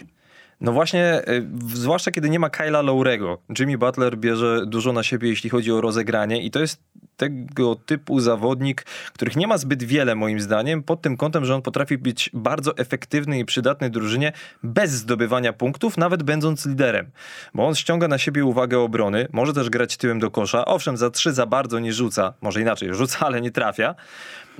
[0.61, 3.38] No właśnie, y, zwłaszcza kiedy nie ma Kyla Lowrego.
[3.59, 6.83] Jimmy Butler bierze dużo na siebie, jeśli chodzi o rozegranie i to jest
[7.16, 11.62] tego typu zawodnik, których nie ma zbyt wiele moim zdaniem, pod tym kątem, że on
[11.62, 17.07] potrafi być bardzo efektywny i przydatny drużynie bez zdobywania punktów, nawet będąc liderem.
[17.55, 21.11] Bo on ściąga na siebie uwagę obrony, może też grać tyłem do kosza, owszem, za
[21.11, 23.94] trzy za bardzo nie rzuca, może inaczej, rzuca, ale nie trafia.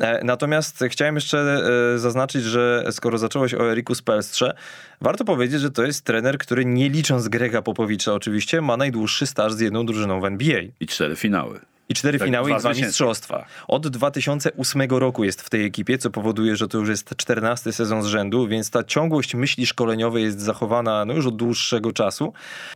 [0.01, 1.39] E, natomiast chciałem jeszcze
[1.95, 4.55] e, zaznaczyć, że skoro zacząłeś o Eriku Spelstrze,
[5.01, 9.53] warto powiedzieć, że to jest trener, który nie licząc Grega Popowicza oczywiście, ma najdłuższy staż
[9.53, 10.61] z jedną drużyną w NBA.
[10.81, 11.74] I cztery finały.
[11.89, 13.47] I cztery tak, finały i dwa mistrzostwa.
[13.69, 18.03] Od 2008 roku jest w tej ekipie, co powoduje, że to już jest czternasty sezon
[18.03, 22.33] z rzędu, więc ta ciągłość myśli szkoleniowej jest zachowana no, już od dłuższego czasu.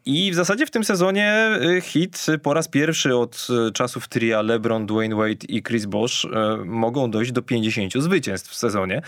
[0.06, 4.42] I w zasadzie w tym sezonie y, hit po raz pierwszy od y, czasów tria
[4.42, 6.28] LeBron, Dwayne Wade i Chris Bosh y,
[6.64, 9.02] mogą dojść do 50 zwycięstw w sezonie.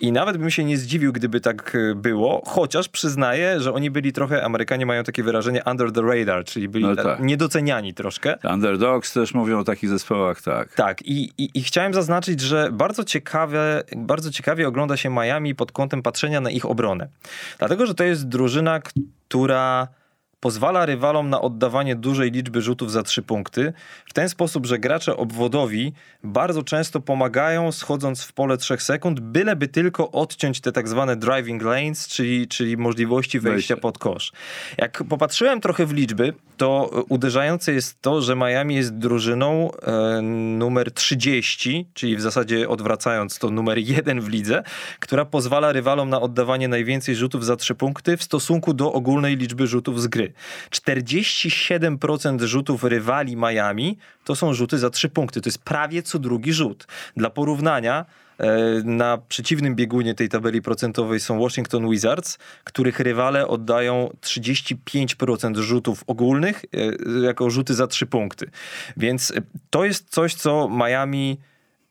[0.00, 4.44] I nawet bym się nie zdziwił, gdyby tak było, chociaż przyznaję, że oni byli trochę,
[4.44, 7.20] Amerykanie mają takie wyrażenie under the radar, czyli byli no tak.
[7.20, 8.34] niedoceniani troszkę.
[8.44, 10.74] Underdogs też mówią o takich zespołach, tak.
[10.74, 15.72] Tak, i, i, i, chciałem zaznaczyć, że bardzo ciekawe, bardzo ciekawie ogląda się Miami pod
[15.72, 17.08] kątem patrzenia na ich obronę.
[17.58, 19.88] Dlatego, że to jest drużyna, która
[20.44, 23.72] pozwala rywalom na oddawanie dużej liczby rzutów za trzy punkty,
[24.06, 25.92] w ten sposób, że gracze obwodowi
[26.24, 31.62] bardzo często pomagają schodząc w pole trzech sekund, byleby tylko odciąć te tak zwane driving
[31.62, 34.32] lanes, czyli, czyli możliwości wejścia pod kosz.
[34.78, 40.22] Jak popatrzyłem trochę w liczby, to uderzające jest to, że Miami jest drużyną e,
[40.58, 44.62] numer 30, czyli w zasadzie odwracając to numer jeden w lidze,
[45.00, 49.66] która pozwala rywalom na oddawanie najwięcej rzutów za trzy punkty w stosunku do ogólnej liczby
[49.66, 50.33] rzutów z gry.
[50.70, 55.40] 47% rzutów rywali Miami to są rzuty za trzy punkty.
[55.40, 56.86] To jest prawie co drugi rzut.
[57.16, 58.06] Dla porównania
[58.38, 58.46] e,
[58.84, 66.64] na przeciwnym biegunie tej tabeli procentowej są Washington Wizards, których rywale oddają 35% rzutów ogólnych
[66.64, 68.50] e, jako rzuty za trzy punkty.
[68.96, 69.32] Więc
[69.70, 71.40] to jest coś, co Miami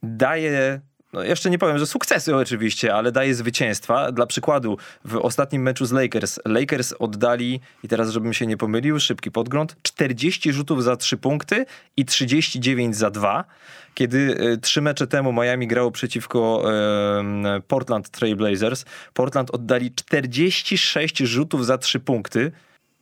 [0.03, 0.81] daje
[1.13, 4.11] no jeszcze nie powiem, że sukcesy oczywiście, ale daje zwycięstwa.
[4.11, 8.99] Dla przykładu, w ostatnim meczu z Lakers, Lakers oddali, i teraz żebym się nie pomylił,
[8.99, 11.65] szybki podgląd, 40 rzutów za 3 punkty
[11.97, 13.43] i 39 za 2.
[13.93, 16.63] Kiedy e, trzy mecze temu Miami grało przeciwko
[17.67, 22.51] Portland Trailblazers, Portland oddali 46 rzutów za 3 punkty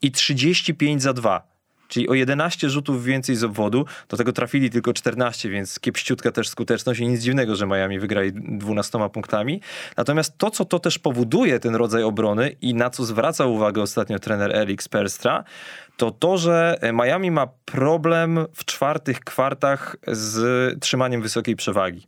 [0.01, 1.50] i 35 za 2
[1.91, 6.49] czyli o 11 rzutów więcej z obwodu, do tego trafili tylko 14, więc kiepściutka też
[6.49, 9.61] skuteczność i nic dziwnego, że Miami wygrali 12 punktami.
[9.97, 14.19] Natomiast to, co to też powoduje, ten rodzaj obrony i na co zwraca uwagę ostatnio
[14.19, 15.43] trener Elix Perstra,
[15.97, 22.07] to to, że Miami ma problem w czwartych kwartach z trzymaniem wysokiej przewagi.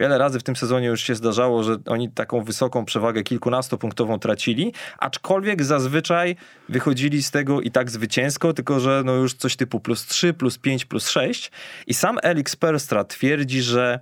[0.00, 4.72] Wiele razy w tym sezonie już się zdarzało, że oni taką wysoką przewagę kilkunastopunktową tracili,
[4.98, 6.36] aczkolwiek zazwyczaj
[6.68, 10.58] wychodzili z tego i tak zwycięsko, tylko że no już coś typu plus 3, plus
[10.58, 11.50] 5, plus 6.
[11.86, 14.00] I sam Elix Perstra twierdzi, że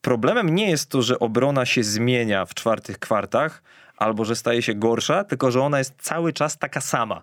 [0.00, 3.62] problemem nie jest to, że obrona się zmienia w czwartych kwartach,
[3.96, 7.22] albo że staje się gorsza, tylko że ona jest cały czas taka sama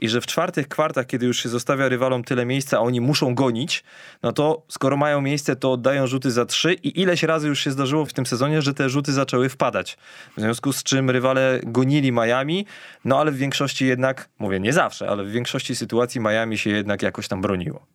[0.00, 3.34] i że w czwartych kwartach, kiedy już się zostawia rywalom tyle miejsca, a oni muszą
[3.34, 3.84] gonić,
[4.22, 7.70] no to skoro mają miejsce, to oddają rzuty za trzy i ileś razy już się
[7.70, 9.98] zdarzyło w tym sezonie, że te rzuty zaczęły wpadać.
[10.36, 12.66] W związku z czym rywale gonili Miami,
[13.04, 17.02] no ale w większości jednak, mówię nie zawsze, ale w większości sytuacji Miami się jednak
[17.02, 17.86] jakoś tam broniło.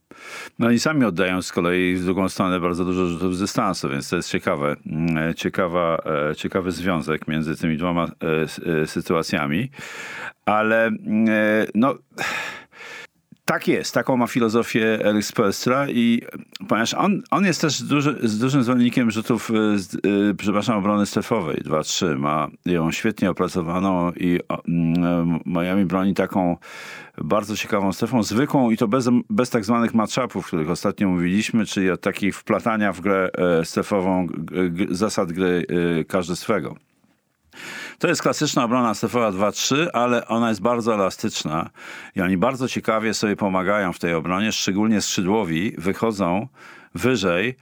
[0.60, 4.10] No i sami oddają z kolei w drugą stronę bardzo dużo rzutów z dystansu, więc
[4.10, 5.98] to jest ciekawe, mm, ciekawa,
[6.32, 9.70] e, ciekawy związek między tymi dwoma e, e, sytuacjami
[10.46, 11.96] ale mm, e, no
[13.46, 16.22] Tak jest, taką ma filozofię Eric Spoelstra i
[16.68, 21.06] ponieważ on, on jest też duży, z dużym zwolennikiem rzutów, y, z, y, przepraszam, obrony
[21.06, 22.18] strefowej 2-3.
[22.18, 24.42] Ma ją świetnie opracowaną i y,
[25.46, 26.58] Miami broni taką
[27.18, 31.92] bardzo ciekawą strefą, zwykłą i to bez, bez tak zwanych matchupów, których ostatnio mówiliśmy, czyli
[31.92, 34.28] od takich wplatania w grę e, strefową
[34.90, 35.66] zasad gry
[36.00, 36.76] e, każdy swego.
[38.00, 41.70] To jest klasyczna obrona strefowa 2-3, ale ona jest bardzo elastyczna
[42.16, 46.48] i oni bardzo ciekawie sobie pomagają w tej obronie, szczególnie skrzydłowi wychodzą
[46.96, 47.56] wyżej,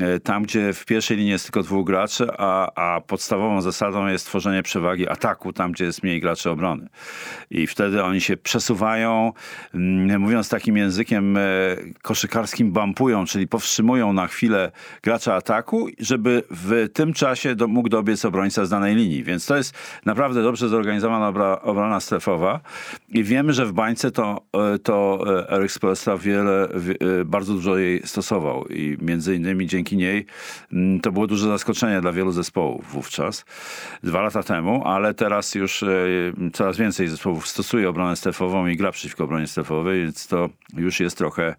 [0.00, 4.26] e, tam gdzie w pierwszej linii jest tylko dwóch graczy, a, a podstawową zasadą jest
[4.26, 6.88] tworzenie przewagi ataku tam, gdzie jest mniej graczy obrony.
[7.50, 9.32] I wtedy oni się przesuwają,
[9.74, 11.40] mm, mówiąc takim językiem e,
[12.02, 14.72] koszykarskim, bampują, czyli powstrzymują na chwilę
[15.02, 19.24] gracza ataku, żeby w tym czasie do, mógł dobiec obrońca z danej linii.
[19.24, 19.74] Więc to jest
[20.04, 22.60] naprawdę dobrze zorganizowana obra, obrona strefowa
[23.08, 24.42] i wiemy, że w bańce to,
[24.74, 26.68] e, to Eric Spoelstra wiele,
[27.24, 30.26] bardzo dużo jej stosował i między innymi dzięki niej
[30.72, 33.44] mm, to było duże zaskoczenie dla wielu zespołów wówczas,
[34.02, 35.88] dwa lata temu, ale teraz już e,
[36.52, 41.18] coraz więcej zespołów stosuje obronę strefową i gra przeciwko obronie strefowej, więc to już jest
[41.18, 41.54] trochę,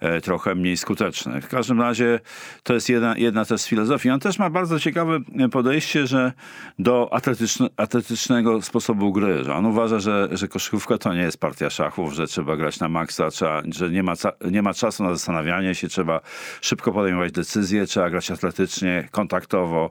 [0.00, 1.40] e, trochę mniej skuteczne.
[1.40, 2.20] W każdym razie
[2.62, 4.10] to jest jedna, jedna też z filozofii.
[4.10, 5.18] On też ma bardzo ciekawe
[5.52, 6.32] podejście, że
[6.78, 11.70] do atletyczne, atletycznego sposobu gry, że on uważa, że, że koszykówka to nie jest partia
[11.70, 14.12] szachów, że trzeba grać na maksa, trzeba, że nie ma,
[14.50, 16.20] nie ma czasu na zastanawianie się, trzeba
[16.60, 19.90] szybko podejmować decyzje, trzeba grać atletycznie, kontaktowo.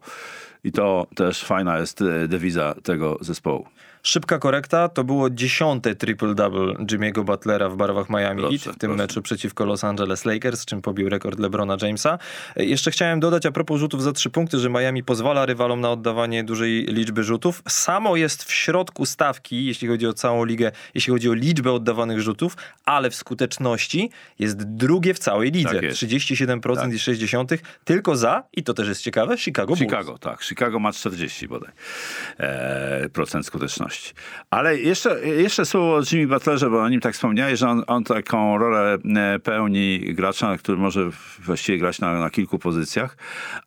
[0.64, 3.68] I to też fajna jest e, dewiza tego zespołu.
[4.04, 8.96] Szybka korekta, to było dziesiąte triple-double Jimmy'ego Butlera w barwach Miami Heat, w tym proszę.
[8.96, 12.20] meczu przeciwko Los Angeles Lakers, czym pobił rekord LeBrona Jamesa.
[12.56, 15.92] E, jeszcze chciałem dodać a propos rzutów za trzy punkty, że Miami pozwala rywalom na
[15.92, 17.64] oddawanie dużej liczby rzutów.
[17.68, 22.22] Samo jest w środku stawki, jeśli chodzi o całą ligę, jeśli chodzi o liczbę oddawanych
[22.22, 24.10] rzutów, ale w skuteczności
[24.40, 25.82] jest drugie w całej lidze.
[25.82, 26.94] Tak 37% tak.
[26.94, 29.80] i 60% tylko za, i to też jest ciekawe, Chicago Bulls.
[29.80, 30.44] Chicago, tak.
[30.44, 31.72] Chicago ma 40 bodaj
[32.38, 33.91] e, procent skuteczności.
[34.50, 38.04] Ale jeszcze, jeszcze słowo o Jimmy Butlerze, bo o nim tak wspomniałeś, że on, on
[38.04, 43.18] taką rolę e, pełni gracza, który może właściwie grać na, na kilku pozycjach,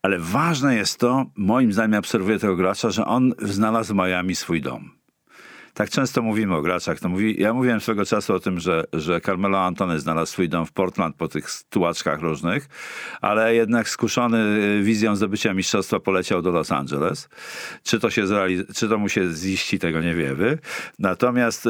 [0.03, 4.63] ale ważne jest to, moim zdaniem obserwuję tego gracza, że on znalazł w Miami swój
[4.63, 5.04] dom
[5.75, 7.03] tak często mówimy o graczach.
[7.03, 10.73] Mówi, ja mówiłem swego czasu o tym, że, że Carmelo Antony znalazł swój dom w
[10.73, 12.69] Portland po tych tułaczkach różnych,
[13.21, 17.29] ale jednak skuszony y, wizją zdobycia mistrzostwa poleciał do Los Angeles.
[17.83, 20.59] Czy to, się zrealiz- czy to mu się ziści, tego nie wiemy.
[20.99, 21.69] Natomiast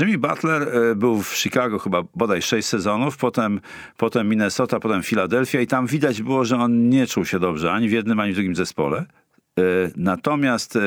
[0.00, 3.60] Jimmy Butler y, był w Chicago chyba bodaj 6 sezonów, potem,
[3.96, 7.88] potem Minnesota, potem Philadelphia i tam widać było, że on nie czuł się dobrze ani
[7.88, 9.04] w jednym, ani w drugim zespole.
[9.58, 10.78] Y, natomiast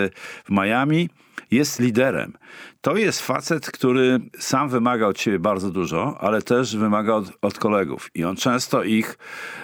[0.45, 1.09] w Miami
[1.51, 2.33] jest liderem.
[2.81, 7.59] To jest facet, który sam wymaga od ciebie bardzo dużo, ale też wymaga od, od
[7.59, 8.09] kolegów.
[8.15, 9.17] I on często ich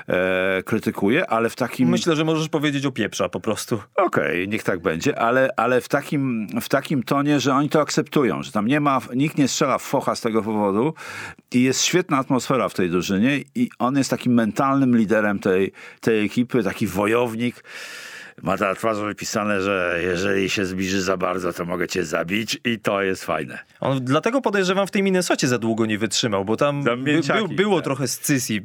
[0.08, 1.90] e, krytykuje, ale w takim...
[1.90, 3.76] Myślę, że możesz powiedzieć o pieprza po prostu.
[3.96, 7.82] Okej, okay, niech tak będzie, ale, ale w, takim, w takim tonie, że oni to
[7.82, 10.94] akceptują, że tam nie ma, nikt nie strzela w focha z tego powodu
[11.52, 16.26] i jest świetna atmosfera w tej drużynie i on jest takim mentalnym liderem tej, tej
[16.26, 17.64] ekipy, taki wojownik
[18.44, 22.80] ma na twarzy wypisane, że jeżeli się zbliży za bardzo, to mogę cię zabić i
[22.80, 23.60] to jest fajne.
[23.80, 27.56] On dlatego podejrzewam w tej Minnesocie za długo nie wytrzymał, bo tam, tam by, by,
[27.56, 27.84] było tak.
[27.84, 28.62] trochę scysji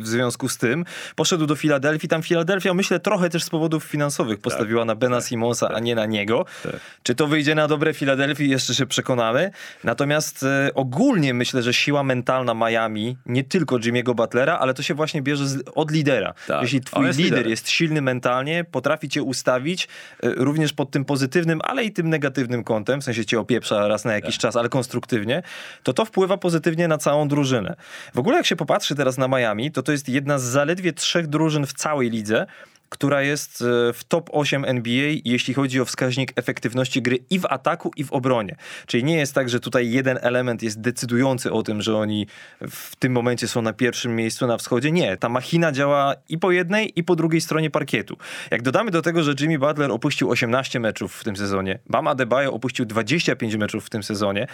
[0.00, 0.84] w związku z tym.
[1.16, 5.16] Poszedł do Filadelfii, tam Filadelfia myślę trochę też z powodów finansowych postawiła tak, na Bena
[5.16, 5.76] tak, Simonsa, tak.
[5.76, 6.44] a nie na niego.
[6.62, 6.76] Tak.
[7.02, 9.50] Czy to wyjdzie na dobre Filadelfii, jeszcze się przekonamy.
[9.84, 14.94] Natomiast e, ogólnie myślę, że siła mentalna Miami, nie tylko Jimmy'ego Butlera, ale to się
[14.94, 16.34] właśnie bierze z, od lidera.
[16.46, 16.62] Tak.
[16.62, 19.88] Jeśli twój jest lider jest silny mentalnie, potrafi cię ustawić,
[20.22, 24.04] e, również pod tym pozytywnym, ale i tym negatywnym kątem, w sensie cię opieprza raz
[24.04, 24.42] na jakiś tak.
[24.42, 25.42] czas, ale konstruktywnie,
[25.82, 27.76] to to wpływa pozytywnie na całą drużynę.
[28.14, 31.26] W ogóle jak się popatrzy teraz na Miami, to to jest jedna z zaledwie trzech
[31.26, 32.46] drużyn w całej lidze,
[32.88, 37.46] która jest e, w top 8 NBA, jeśli chodzi o wskaźnik efektywności gry i w
[37.46, 38.56] ataku, i w obronie.
[38.86, 42.26] Czyli nie jest tak, że tutaj jeden element jest decydujący o tym, że oni
[42.70, 44.92] w tym momencie są na pierwszym miejscu na wschodzie.
[44.92, 48.16] Nie, ta machina działa i po jednej, i po drugiej stronie parkietu.
[48.50, 52.52] Jak dodamy do tego, że Jimmy Butler opuścił 18 meczów w tym sezonie, Bam Adebayo
[52.52, 54.46] opuścił 25 meczów w tym sezonie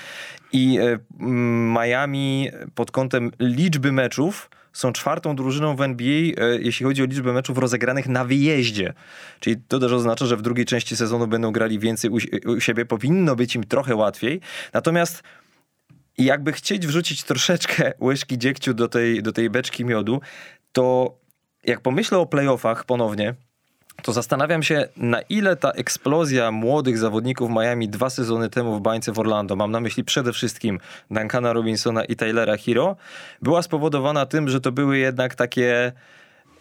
[0.52, 0.98] i e,
[1.74, 7.32] Miami pod kątem liczby meczów są czwartą drużyną w NBA, e, jeśli chodzi o liczbę
[7.32, 8.92] meczów rozegranych na wyjeździe.
[9.40, 12.84] Czyli to też oznacza, że w drugiej części sezonu będą grali więcej u, siebie.
[12.84, 14.40] Powinno być im trochę łatwiej.
[14.72, 15.22] Natomiast
[16.18, 20.20] jakby chcieć wrzucić troszeczkę łyżki dziegciu do tej, do tej beczki miodu,
[20.72, 21.16] to
[21.64, 23.34] jak pomyślę o playoffach ponownie,
[24.02, 29.12] to zastanawiam się, na ile ta eksplozja młodych zawodników Miami dwa sezony temu w bańce
[29.12, 32.96] w Orlando, mam na myśli przede wszystkim Duncana Robinsona i Taylora Hero,
[33.42, 35.92] była spowodowana tym, że to były jednak takie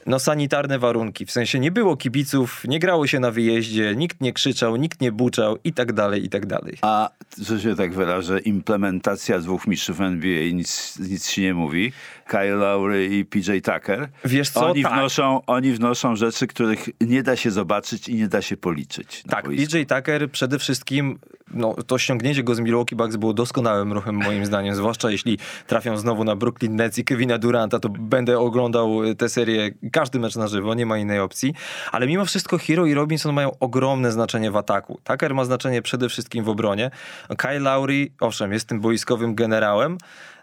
[0.05, 1.25] no, sanitarne warunki.
[1.25, 5.11] W sensie nie było kibiców, nie grało się na wyjeździe, nikt nie krzyczał, nikt nie
[5.11, 6.77] buczał i tak dalej, i tak dalej.
[6.81, 7.09] A,
[7.41, 11.93] że się tak wyrażę, implementacja dwóch mistrzów NBA nic, nic ci nie mówi.
[12.31, 14.09] Kyle Lowry i PJ Tucker.
[14.25, 14.93] Wiesz co, Oni, tak.
[14.93, 19.23] wnoszą, oni wnoszą rzeczy, których nie da się zobaczyć i nie da się policzyć.
[19.29, 19.71] Tak, boisku.
[19.71, 21.19] PJ Tucker przede wszystkim,
[21.53, 25.97] no, to ściągnięcie go z Milwaukee Bucks było doskonałym ruchem moim zdaniem, zwłaszcza jeśli trafią
[25.97, 30.47] znowu na Brooklyn Nets i Kevina Duranta, to będę oglądał tę serię, każdy mecz na
[30.47, 31.53] żywo, nie ma innej opcji,
[31.91, 34.99] ale mimo wszystko Hero i Robinson mają ogromne znaczenie w ataku.
[35.03, 36.91] Tucker ma znaczenie przede wszystkim w obronie.
[37.37, 39.97] Kyle Lowry, owszem, jest tym boiskowym generałem,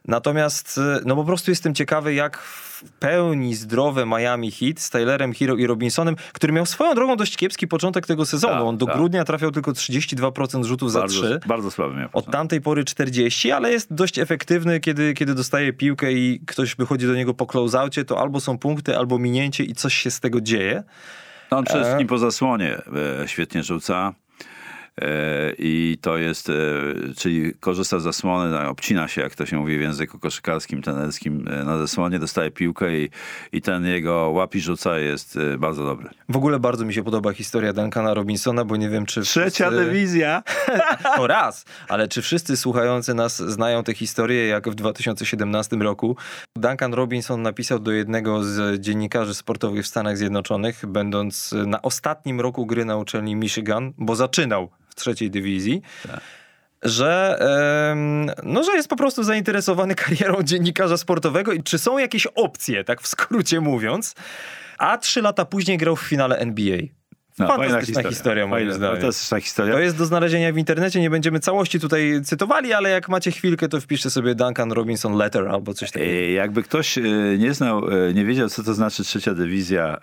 [0.08, 5.56] Natomiast no po prostu jestem ciekawy, jak w pełni zdrowe Miami Heat z Taylorem Hero
[5.56, 8.54] i Robinsonem, który miał swoją drogą dość kiepski początek tego sezonu.
[8.54, 8.96] Tak, On do tak.
[8.96, 11.40] grudnia trafiał tylko 32% rzutów za bardzo, 3.
[11.46, 12.08] bardzo słaby miał.
[12.12, 17.06] Od tamtej pory 40, ale jest dość efektywny, kiedy, kiedy dostaje piłkę i ktoś wychodzi
[17.06, 20.40] do niego po closeoutie, to albo są punkty, albo minięcie i coś się z tego
[20.40, 20.82] dzieje.
[21.50, 21.84] On przede E.
[21.84, 22.78] wszystkim po zasłonie
[23.22, 24.14] e, świetnie rzuca.
[25.02, 26.52] E, I to jest, e,
[27.16, 31.48] czyli korzysta z zasłony, no, obcina się, jak to się mówi w języku koszykarskim, tenerskim,
[31.50, 33.10] e, na zasłonie, dostaje piłkę i,
[33.52, 36.08] i ten jego łapi rzuca jest bardzo dobry.
[36.28, 39.20] W ogóle bardzo mi się podoba historia Duncana Robinsona, bo nie wiem, czy...
[39.22, 40.42] Trzecia wszyscy- dywizja.
[41.18, 46.16] No raz, ale czy wszyscy słuchający nas znają tę historię, jak w 2017 roku
[46.56, 52.66] Duncan Robinson napisał do jednego z dziennikarzy sportowych w Stanach Zjednoczonych, będąc na ostatnim roku
[52.66, 54.68] gry na uczelni Michigan, bo zaczynał
[54.98, 55.82] trzeciej dywizji,
[56.82, 57.38] że,
[57.90, 62.84] em, no, że jest po prostu zainteresowany karierą dziennikarza sportowego i czy są jakieś opcje,
[62.84, 64.14] tak w skrócie mówiąc.
[64.78, 66.78] A trzy lata później grał w finale NBA.
[67.38, 68.96] No, Fantastyczna historia, moim Fajna, zdaniem.
[68.96, 69.74] Fantastyczna historia.
[69.74, 73.68] To jest do znalezienia w internecie, nie będziemy całości tutaj cytowali, ale jak macie chwilkę,
[73.68, 76.12] to wpiszcie sobie Duncan Robinson Letter albo coś takiego.
[76.32, 77.02] Jakby ktoś e,
[77.38, 79.98] nie znał, e, nie wiedział, co to znaczy trzecia dywizja e,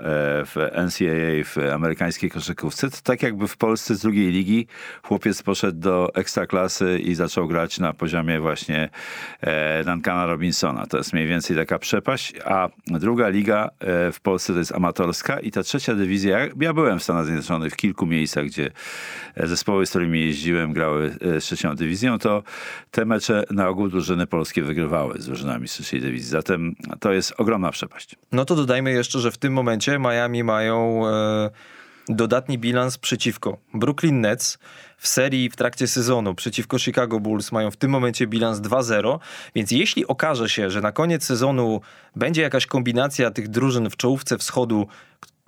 [0.46, 0.56] w
[0.86, 4.68] NCAA, w amerykańskiej koszykówce, to tak jakby w Polsce z drugiej ligi
[5.04, 8.90] chłopiec poszedł do ekstraklasy i zaczął grać na poziomie właśnie
[9.86, 10.86] Duncana Robinsona.
[10.86, 13.70] To jest mniej więcej taka przepaść, a druga liga
[14.14, 17.74] w Polsce to jest amatorska i ta trzecia dywizja, ja- ja byłem w Stanach Zjednoczonych
[17.74, 18.72] w kilku miejscach, gdzie
[19.36, 22.44] e, zespoły, z którymi jeździłem, grały e, z trzecią dywizją, to
[22.92, 26.30] te mecze na ogół drużyny polskie wygrywały z drużynami z trzeciej dywizji.
[26.30, 28.16] Zatem to jest ogromna przepaść.
[28.32, 31.50] No to dodajmy jeszcze, że w tym momencie Miami mają e,
[32.10, 34.58] dodatni bilans przeciwko Brooklyn Nets
[34.98, 39.20] w serii w trakcie sezonu przeciwko Chicago Bulls mają w tym momencie bilans 2-0,
[39.56, 41.82] więc jeśli okaże się, że na koniec sezonu
[42.16, 44.88] będzie jakaś kombinacja tych drużyn w czołówce wschodu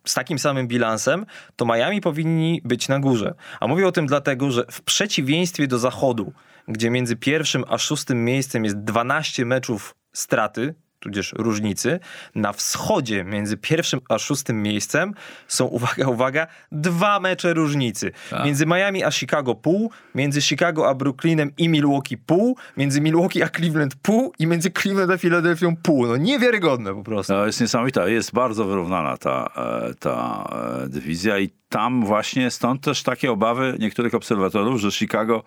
[0.10, 3.34] z takim samym bilansem, to Miami powinni być na górze.
[3.60, 6.34] A mówię o tym dlatego, że w przeciwieństwie do zachodu,
[6.68, 12.00] gdzie między pierwszym a szóstym miejscem jest 12 meczów straty, tudzież różnicy,
[12.36, 15.14] na wschodzie między pierwszym a szóstym miejscem
[15.48, 18.12] są, uwaga, uwaga, dwa mecze różnicy.
[18.30, 18.46] Tak.
[18.46, 23.50] Między Miami a Chicago pół, między Chicago a Brooklynem i Milwaukee pół, między Milwaukee a
[23.50, 26.08] Cleveland pół i między Cleveland a Filadelfią pół.
[26.08, 27.34] No niewiarygodne po prostu.
[27.34, 28.08] To jest niesamowita.
[28.08, 30.50] Jest bardzo wyrównana ta, e, ta
[30.84, 35.44] e, dywizja i tam właśnie stąd też takie obawy niektórych obserwatorów, że Chicago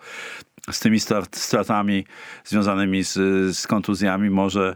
[0.71, 2.05] z tymi strat, stratami
[2.43, 3.13] związanymi z,
[3.57, 4.75] z kontuzjami może,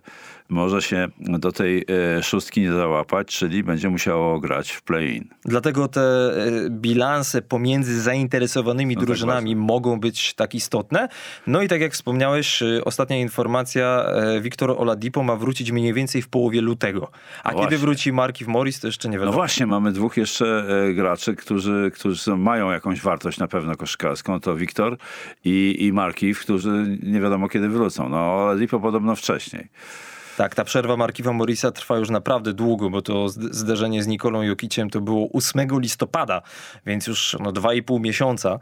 [0.49, 1.85] może się do tej
[2.17, 5.27] e, szóstki nie załapać, czyli będzie musiało grać w play-in.
[5.45, 11.07] Dlatego te e, bilanse pomiędzy zainteresowanymi No tak drużynami mogą być tak istotne.
[11.47, 14.05] No i tak jak wspomniałeś, e, ostatnia informacja,
[14.41, 17.11] Wiktor Oladipo ma wrócić mniej więcej w połowie lutego.
[17.43, 17.77] A No kiedy właśnie.
[17.77, 19.37] wróci Markif Morris, to jeszcze nie No wiadomo.
[19.37, 24.39] właśnie, mamy dwóch jeszcze graczy, którzy, którzy mają jakąś wartość na pewno koszykarską.
[24.39, 24.97] To Wiktor
[25.45, 28.09] i, i Markiw, którzy nie wiadomo kiedy wrócą.
[28.09, 29.67] No, Oladipo podobno wcześniej.
[30.37, 34.41] Tak, ta przerwa Markiwa Morisa trwa już naprawdę długo, bo to zd- zderzenie z Nikolą
[34.41, 36.41] Jokiciem to było 8 listopada,
[36.85, 38.59] więc już no, 2,5 miesiąca.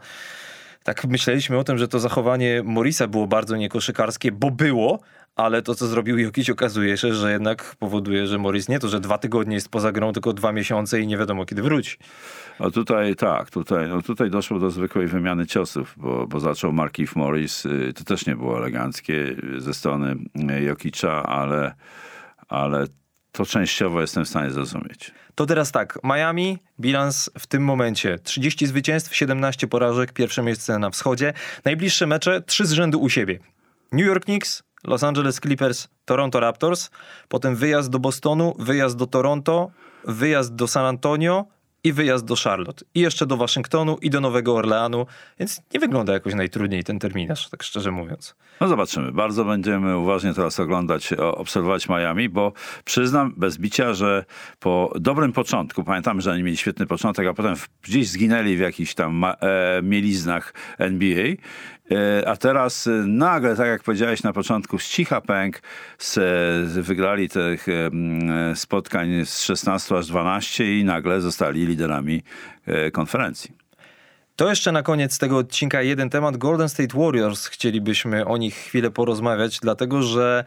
[0.84, 4.98] Tak myśleliśmy o tym, że to zachowanie Morisa było bardzo niekoszykarskie, bo było,
[5.36, 9.00] ale to, co zrobił Jokic, okazuje się, że jednak powoduje, że Morris nie to, że
[9.00, 11.96] dwa tygodnie jest poza grą, tylko dwa miesiące i nie wiadomo, kiedy wróci.
[12.60, 17.16] No tutaj tak, tutaj, no tutaj doszło do zwykłej wymiany ciosów, bo, bo zaczął Markif
[17.16, 17.66] Morris.
[17.66, 20.16] y, To też nie było eleganckie y, ze strony
[20.58, 21.74] y, Jokicza, ale,
[22.48, 22.86] ale
[23.32, 25.12] to częściowo jestem w stanie zrozumieć.
[25.34, 30.90] To teraz tak, Miami, bilans w tym momencie 30 zwycięstw, 17 porażek, pierwsze miejsce na
[30.90, 31.32] wschodzie.
[31.64, 33.38] Najbliższe mecze, trzy z rzędu u siebie.
[33.92, 36.90] New York Knicks, Los Angeles Clippers, Toronto Raptors,
[37.28, 39.70] potem wyjazd do Bostonu, wyjazd do Toronto,
[40.04, 41.46] wyjazd do San Antonio,
[41.84, 42.84] i wyjazd do Charlotte.
[42.94, 45.06] I jeszcze do Waszyngtonu i do Nowego Orleanu,
[45.38, 48.34] więc nie wygląda jakoś najtrudniej ten terminarz, tak szczerze mówiąc.
[48.60, 49.12] No zobaczymy.
[49.12, 52.52] Bardzo będziemy uważnie teraz oglądać, obserwować Miami, bo
[52.84, 54.24] przyznam bez bicia, że
[54.60, 58.94] po dobrym początku, pamiętam, że oni mieli świetny początek, a potem gdzieś zginęli w jakichś
[58.94, 59.34] tam e,
[59.82, 61.34] mieliznach NBA,
[62.26, 65.62] a teraz e, nagle, tak jak powiedziałeś na początku, z cicha pęk
[65.98, 66.18] z,
[66.86, 67.90] wygrali tych e,
[68.56, 72.22] spotkań z 16 aż 12 i nagle zostali liderami
[72.66, 73.64] e, konferencji.
[74.36, 76.36] To jeszcze na koniec tego odcinka jeden temat.
[76.36, 77.46] Golden State Warriors.
[77.46, 80.44] Chcielibyśmy o nich chwilę porozmawiać, dlatego że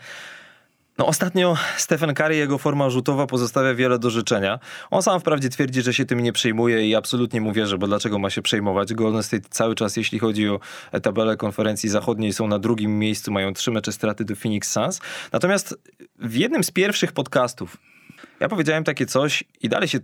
[0.98, 4.60] no ostatnio Stephen Curry, jego forma rzutowa pozostawia wiele do życzenia.
[4.92, 8.20] On sam wprawdzie twierdzi, że się tym nie przejmuje i absolutnie mu wierzę, bo dlaczego
[8.20, 8.94] ma się przejmować?
[8.94, 10.60] Golden State cały czas, jeśli chodzi o
[11.02, 15.02] tabelę konferencji zachodniej, są na drugim miejscu, mają trzy mecze straty do Phoenix Suns.
[15.32, 15.76] Natomiast
[16.20, 17.78] w jednym z pierwszych podcastów
[18.40, 20.00] ja powiedziałem takie coś i dalej się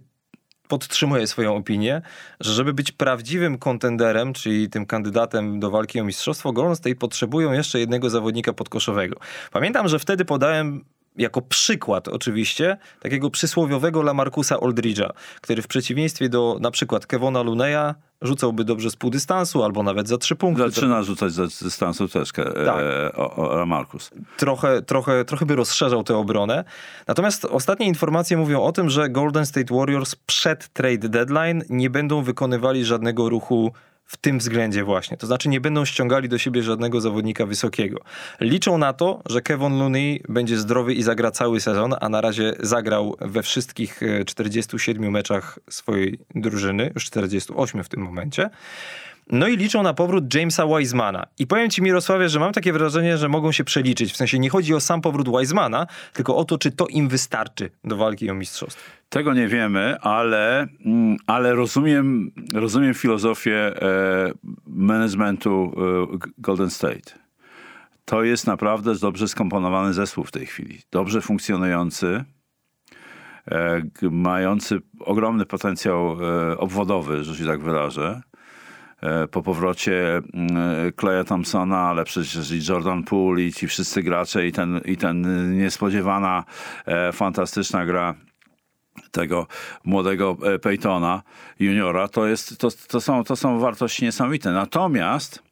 [0.67, 2.01] podtrzymuję swoją opinię,
[2.39, 7.79] że żeby być prawdziwym kontenderem, czyli tym kandydatem do walki o mistrzostwo, Golden potrzebują jeszcze
[7.79, 9.15] jednego zawodnika podkoszowego.
[9.51, 10.85] Pamiętam, że wtedy podałem
[11.17, 15.09] jako przykład oczywiście takiego przysłowiowego Lamarcusa Aldridge'a,
[15.41, 17.93] który w przeciwieństwie do na przykład Kevona Luneya
[18.23, 20.63] rzucałby dobrze z pół dystansu albo nawet za trzy punkty.
[20.63, 22.79] Zaczyna rzucać z dystansu też e, tak.
[22.79, 23.65] e, o.
[24.37, 26.63] Trochę, trochę, trochę by rozszerzał tę obronę.
[27.07, 32.21] Natomiast ostatnie informacje mówią o tym, że Golden State Warriors przed trade deadline nie będą
[32.21, 33.73] wykonywali żadnego ruchu
[34.05, 35.17] w tym względzie właśnie.
[35.17, 37.99] To znaczy nie będą ściągali do siebie żadnego zawodnika wysokiego.
[38.39, 42.53] Liczą na to, że Kevin Looney będzie zdrowy i zagra cały sezon, a na razie
[42.59, 48.49] zagrał we wszystkich 47 e, meczach swojej drużyny, już 48 w tym momencie.
[49.31, 51.27] No i liczą na powrót Jamesa Wisemana.
[51.39, 54.13] I powiem ci, Mirosławie, że mam takie wrażenie, że mogą się przeliczyć.
[54.13, 57.69] W sensie nie chodzi o sam powrót Wisemana, tylko o to, czy to im wystarczy
[57.83, 58.91] do walki o mistrzostwo.
[59.09, 64.31] Tego nie wiemy, ale, mm, ale rozumiem, rozumiem filozofię e,
[64.67, 65.73] managementu
[66.13, 67.23] e, Golden State.
[68.05, 70.79] To jest naprawdę dobrze skomponowany zespół w tej chwili.
[70.91, 72.23] Dobrze funkcjonujący,
[73.51, 76.17] e, mający ogromny potencjał
[76.57, 78.21] obwodowy, że się tak wyrażę
[79.31, 80.21] po powrocie
[80.99, 85.57] Claya Thompsona, ale przecież i Jordan Poole i ci wszyscy gracze i ten, i ten
[85.57, 86.43] niespodziewana,
[87.13, 88.15] fantastyczna gra
[89.11, 89.47] tego
[89.83, 91.23] młodego e, Peytona
[91.59, 94.51] juniora, to, jest, to, to, są, to są wartości niesamowite.
[94.51, 95.43] Natomiast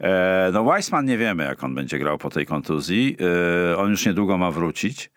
[0.00, 3.16] e, no Weissman nie wiemy, jak on będzie grał po tej kontuzji.
[3.72, 5.10] E, on już niedługo ma wrócić.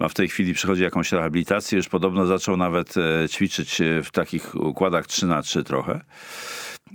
[0.00, 1.76] Ma w tej chwili przychodzi jakąś rehabilitację.
[1.76, 6.00] Już podobno zaczął nawet e, ćwiczyć w takich układach 3 na 3 trochę.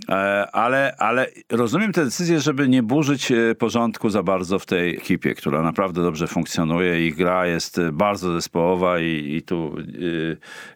[0.08, 4.96] E, ale, ale rozumiem tę decyzję, żeby nie burzyć e, porządku za bardzo w tej
[4.96, 7.06] ekipie, która naprawdę dobrze funkcjonuje.
[7.06, 9.76] Ich gra jest e, bardzo zespołowa i, i tu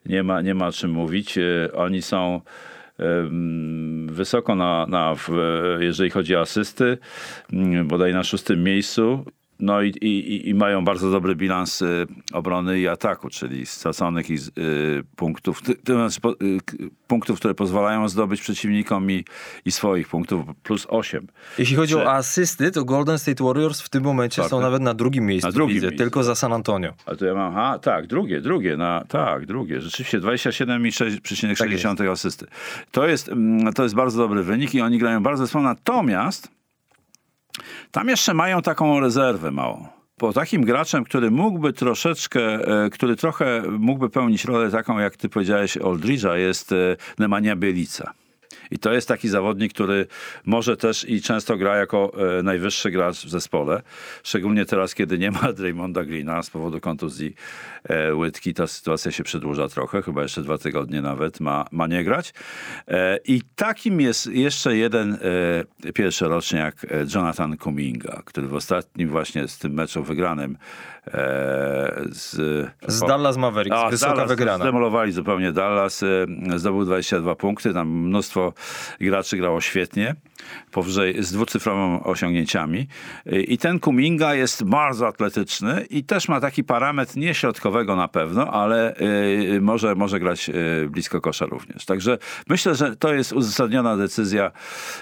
[0.06, 1.38] nie ma, nie ma czym mówić.
[1.74, 2.40] Oni są
[4.06, 5.14] wysoko na, na
[5.78, 6.98] jeżeli chodzi o asysty,
[7.84, 9.24] bodaj na szóstym miejscu.
[9.62, 14.34] No i, i, i, mają bardzo dobry bilans y, obrony i ataku, czyli straconych i,
[14.34, 14.38] y,
[15.16, 16.58] punktów, to znaczy, y,
[17.06, 19.24] punktów, które pozwalają zdobyć przeciwnikom i,
[19.64, 21.26] i swoich punktów, plus 8.
[21.58, 22.00] Jeśli chodzi Czy...
[22.00, 25.48] o asysty, to Golden State Warriors w tym momencie tak, są nawet na drugim miejscu,
[25.48, 26.04] na drugim widzę, miejscu.
[26.04, 26.92] tylko za San Antonio.
[27.06, 32.46] A to ja mam, a tak, drugie, drugie, na, tak, drugie, rzeczywiście 27,6% tak asysty.
[32.90, 36.61] To jest, mm, to jest bardzo dobry wynik i oni grają bardzo słabo, natomiast
[37.90, 39.86] tam jeszcze mają taką rezerwę małą.
[40.16, 42.40] Po takim graczem, który mógłby troszeczkę,
[42.84, 48.14] e, który trochę mógłby pełnić rolę taką, jak ty powiedziałeś, Oldridge'a, jest e, Nemanja Bielica.
[48.72, 50.06] I to jest taki zawodnik, który
[50.44, 53.82] może też i często gra jako e, najwyższy gracz w zespole.
[54.22, 57.34] Szczególnie teraz, kiedy nie ma Draymonda Greena z powodu kontuzji
[57.84, 58.54] e, łydki.
[58.54, 62.34] Ta sytuacja się przedłuża trochę, chyba jeszcze dwa tygodnie nawet ma, ma nie grać.
[62.88, 65.18] E, I takim jest jeszcze jeden
[65.94, 70.58] pierwszoroczniak e, Jonathan Kuminga, który w ostatnim właśnie z tym meczu wygranym
[72.10, 72.30] z,
[72.86, 74.64] z Dallas Mavericks, a, wysoka Dallas, wygrana.
[74.64, 76.04] Zdemolowali zupełnie Dallas,
[76.56, 78.52] zdobył 22 punkty, tam mnóstwo
[79.00, 80.14] graczy grało świetnie
[80.70, 82.86] powyżej z dwucyfrowymi osiągnięciami.
[83.26, 88.52] I ten Kuminga jest bardzo atletyczny i też ma taki parametr nie środkowego na pewno,
[88.52, 91.84] ale y, może, może grać y, blisko kosza również.
[91.84, 92.18] Także
[92.48, 94.52] myślę, że to jest uzasadniona decyzja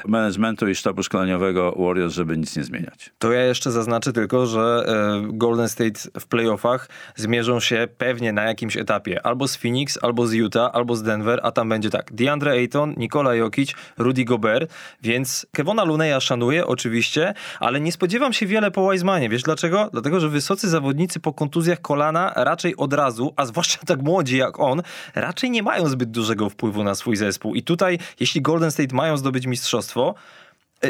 [0.07, 3.11] managementu i sztabu szkoleniowego Warriors, żeby nic nie zmieniać.
[3.18, 8.43] To ja jeszcze zaznaczę tylko, że e, Golden State w playoffach zmierzą się pewnie na
[8.43, 12.12] jakimś etapie albo z Phoenix, albo z Utah, albo z Denver, a tam będzie tak
[12.12, 14.72] DeAndre Ayton, Nikola Jokic, Rudy Gobert,
[15.03, 19.28] więc Więc Kevona Luneya szanuję oczywiście, ale nie spodziewam się wiele po Wisemanie.
[19.28, 19.89] Wiesz dlaczego?
[19.93, 24.61] Dlatego, że wysocy zawodnicy po kontuzjach kolana raczej od razu, a zwłaszcza tak młodzi jak
[24.61, 24.83] on,
[25.14, 27.55] raczej nie mają zbyt dużego wpływu na swój zespół.
[27.55, 30.14] I tutaj, jeśli Golden State mają zdobyć mistrzostwo,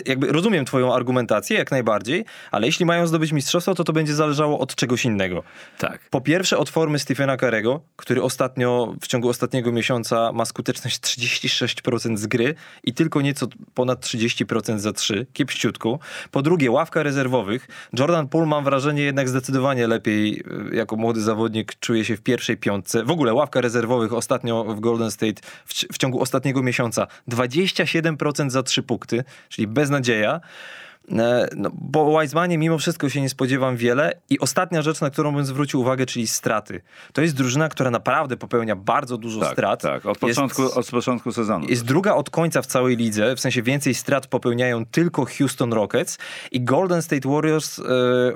[0.06, 4.58] jakby rozumiem twoją argumentację jak najbardziej, ale jeśli mają zdobyć mistrzostwo, to to będzie zależało
[4.58, 5.42] od czegoś innego.
[5.78, 6.00] Tak.
[6.10, 12.16] Po pierwsze od formy Stephena Carego, który ostatnio, w ciągu ostatniego miesiąca ma skuteczność 36%
[12.16, 15.98] z gry i tylko nieco ponad 30% za 3, kiepściutku.
[16.30, 17.68] Po drugie ławka rezerwowych.
[17.98, 22.56] Jordan Poole mam wrażenie jednak zdecydowanie lepiej e, jako młody zawodnik czuje się w pierwszej
[22.56, 23.04] piątce.
[23.04, 28.62] W ogóle ławka rezerwowych ostatnio w Golden State w, w ciągu ostatniego miesiąca 27% za
[28.62, 30.40] 3 punkty, czyli bez beznadzieja.
[31.18, 34.12] E, no, bo Wisemanie mimo wszystko się nie spodziewam wiele.
[34.30, 36.80] I ostatnia rzecz, na którą bym zwrócił uwagę, czyli straty.
[37.12, 39.82] To jest drużyna, która naprawdę popełnia bardzo dużo tak, strat.
[39.82, 41.66] Tak, od początku, jest, od początku sezonu.
[41.68, 46.18] Jest druga od końca w całej lidze, w sensie więcej strat popełniają tylko Houston Rockets
[46.52, 47.82] i Golden State Warriors e,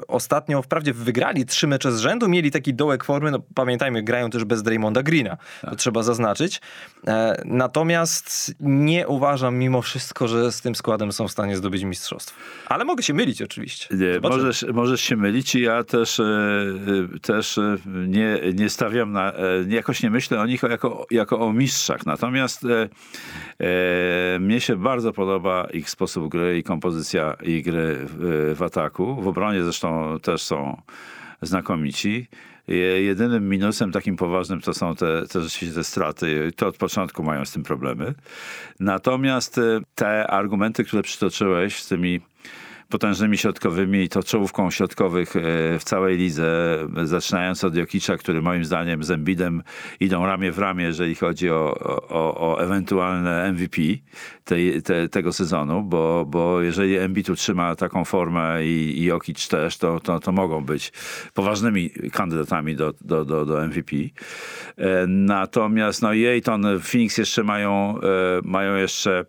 [0.08, 4.44] ostatnio wprawdzie wygrali trzy mecze z rzędu, mieli taki dołek formy, no pamiętajmy, grają też
[4.44, 5.70] bez Draymonda Greena, tak.
[5.70, 6.60] to trzeba zaznaczyć.
[7.06, 12.40] E, natomiast nie uważam mimo wszystko, że z tym składem są w stanie zdobyć mistrzostwo.
[12.66, 13.88] Ale mogę się mylić oczywiście.
[13.96, 16.24] Nie, możesz, możesz się mylić i ja też, e,
[17.14, 19.32] e, też e, nie, nie stawiam na,
[19.68, 22.06] jakoś nie myślę o nich jako, jako o mistrzach.
[22.06, 22.64] Natomiast
[23.60, 29.22] e, mnie się bardzo podoba ich sposób gry i kompozycja ich gry w, w ataku.
[29.22, 30.82] W obronie zresztą też są
[31.42, 32.26] znakomici.
[33.00, 36.52] Jedynym minusem takim poważnym to są te, te rzeczywiście te straty.
[36.56, 38.14] To od początku mają z tym problemy.
[38.80, 39.60] Natomiast
[39.94, 42.20] te argumenty, które przytoczyłeś z tymi
[42.88, 45.40] potężnymi środkowymi to czołówką środkowych e,
[45.78, 49.62] w całej lidze, zaczynając od Jokicza, który moim zdaniem z Embidem
[50.00, 51.74] idą ramię w ramię, jeżeli chodzi o,
[52.08, 53.82] o, o ewentualne MVP
[54.44, 59.78] tej, te, tego sezonu, bo, bo jeżeli Embiid utrzyma taką formę i, i Jokic też,
[59.78, 60.92] to, to, to mogą być
[61.34, 63.96] poważnymi kandydatami do, do, do, do MVP.
[63.96, 68.00] E, natomiast no i Ayton, Phoenix jeszcze mają, e,
[68.44, 69.24] mają jeszcze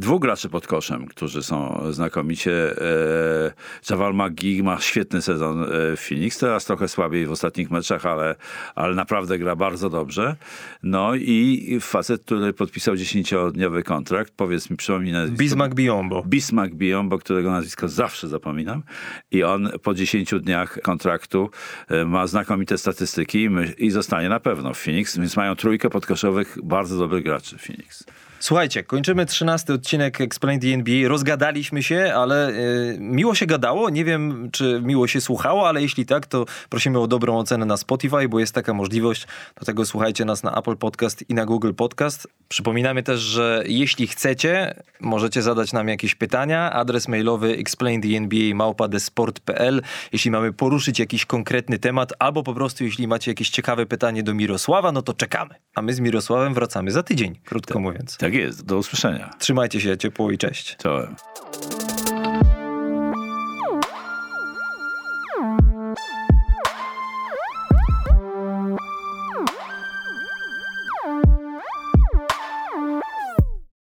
[0.00, 2.80] dwóch graczy pod koszem, którzy są znakomicie.
[2.80, 3.52] E,
[3.90, 5.66] Javal McGee ma świetny sezon e,
[5.96, 8.34] w Phoenix, teraz trochę słabiej w ostatnich meczach, ale,
[8.74, 10.36] ale naprawdę gra bardzo dobrze.
[10.82, 15.68] No i facet, który podpisał 10-dniowy kontrakt, powiedz mi, przypomnij nazwisko.
[15.74, 16.22] Biombo.
[16.26, 18.82] Bismarck Biombo, którego nazwisko zawsze zapominam.
[19.30, 21.50] I on po 10 dniach kontraktu
[21.88, 26.98] e, ma znakomite statystyki i zostanie na pewno w Phoenix, więc mają trójkę podkoszowych bardzo
[26.98, 28.04] dobrych graczy w Phoenix.
[28.42, 31.08] Słuchajcie, kończymy trzynasty odcinek Explain the NBA.
[31.08, 33.90] Rozgadaliśmy się, ale y, miło się gadało.
[33.90, 37.76] Nie wiem, czy miło się słuchało, ale jeśli tak, to prosimy o dobrą ocenę na
[37.76, 39.26] Spotify, bo jest taka możliwość.
[39.56, 42.28] Dlatego słuchajcie nas na Apple Podcast i na Google Podcast.
[42.48, 46.72] Przypominamy też, że jeśli chcecie, możecie zadać nam jakieś pytania.
[46.72, 49.82] Adres mailowy explainthenba.małpa.desport.pl
[50.12, 54.34] Jeśli mamy poruszyć jakiś konkretny temat, albo po prostu jeśli macie jakieś ciekawe pytanie do
[54.34, 55.54] Mirosława, no to czekamy.
[55.74, 58.16] A my z Mirosławem wracamy za tydzień, krótko tak, mówiąc.
[58.32, 59.30] Tak jest, do usłyszenia.
[59.38, 60.76] Trzymajcie się ciepło i cześć.
[60.76, 61.16] Czołem.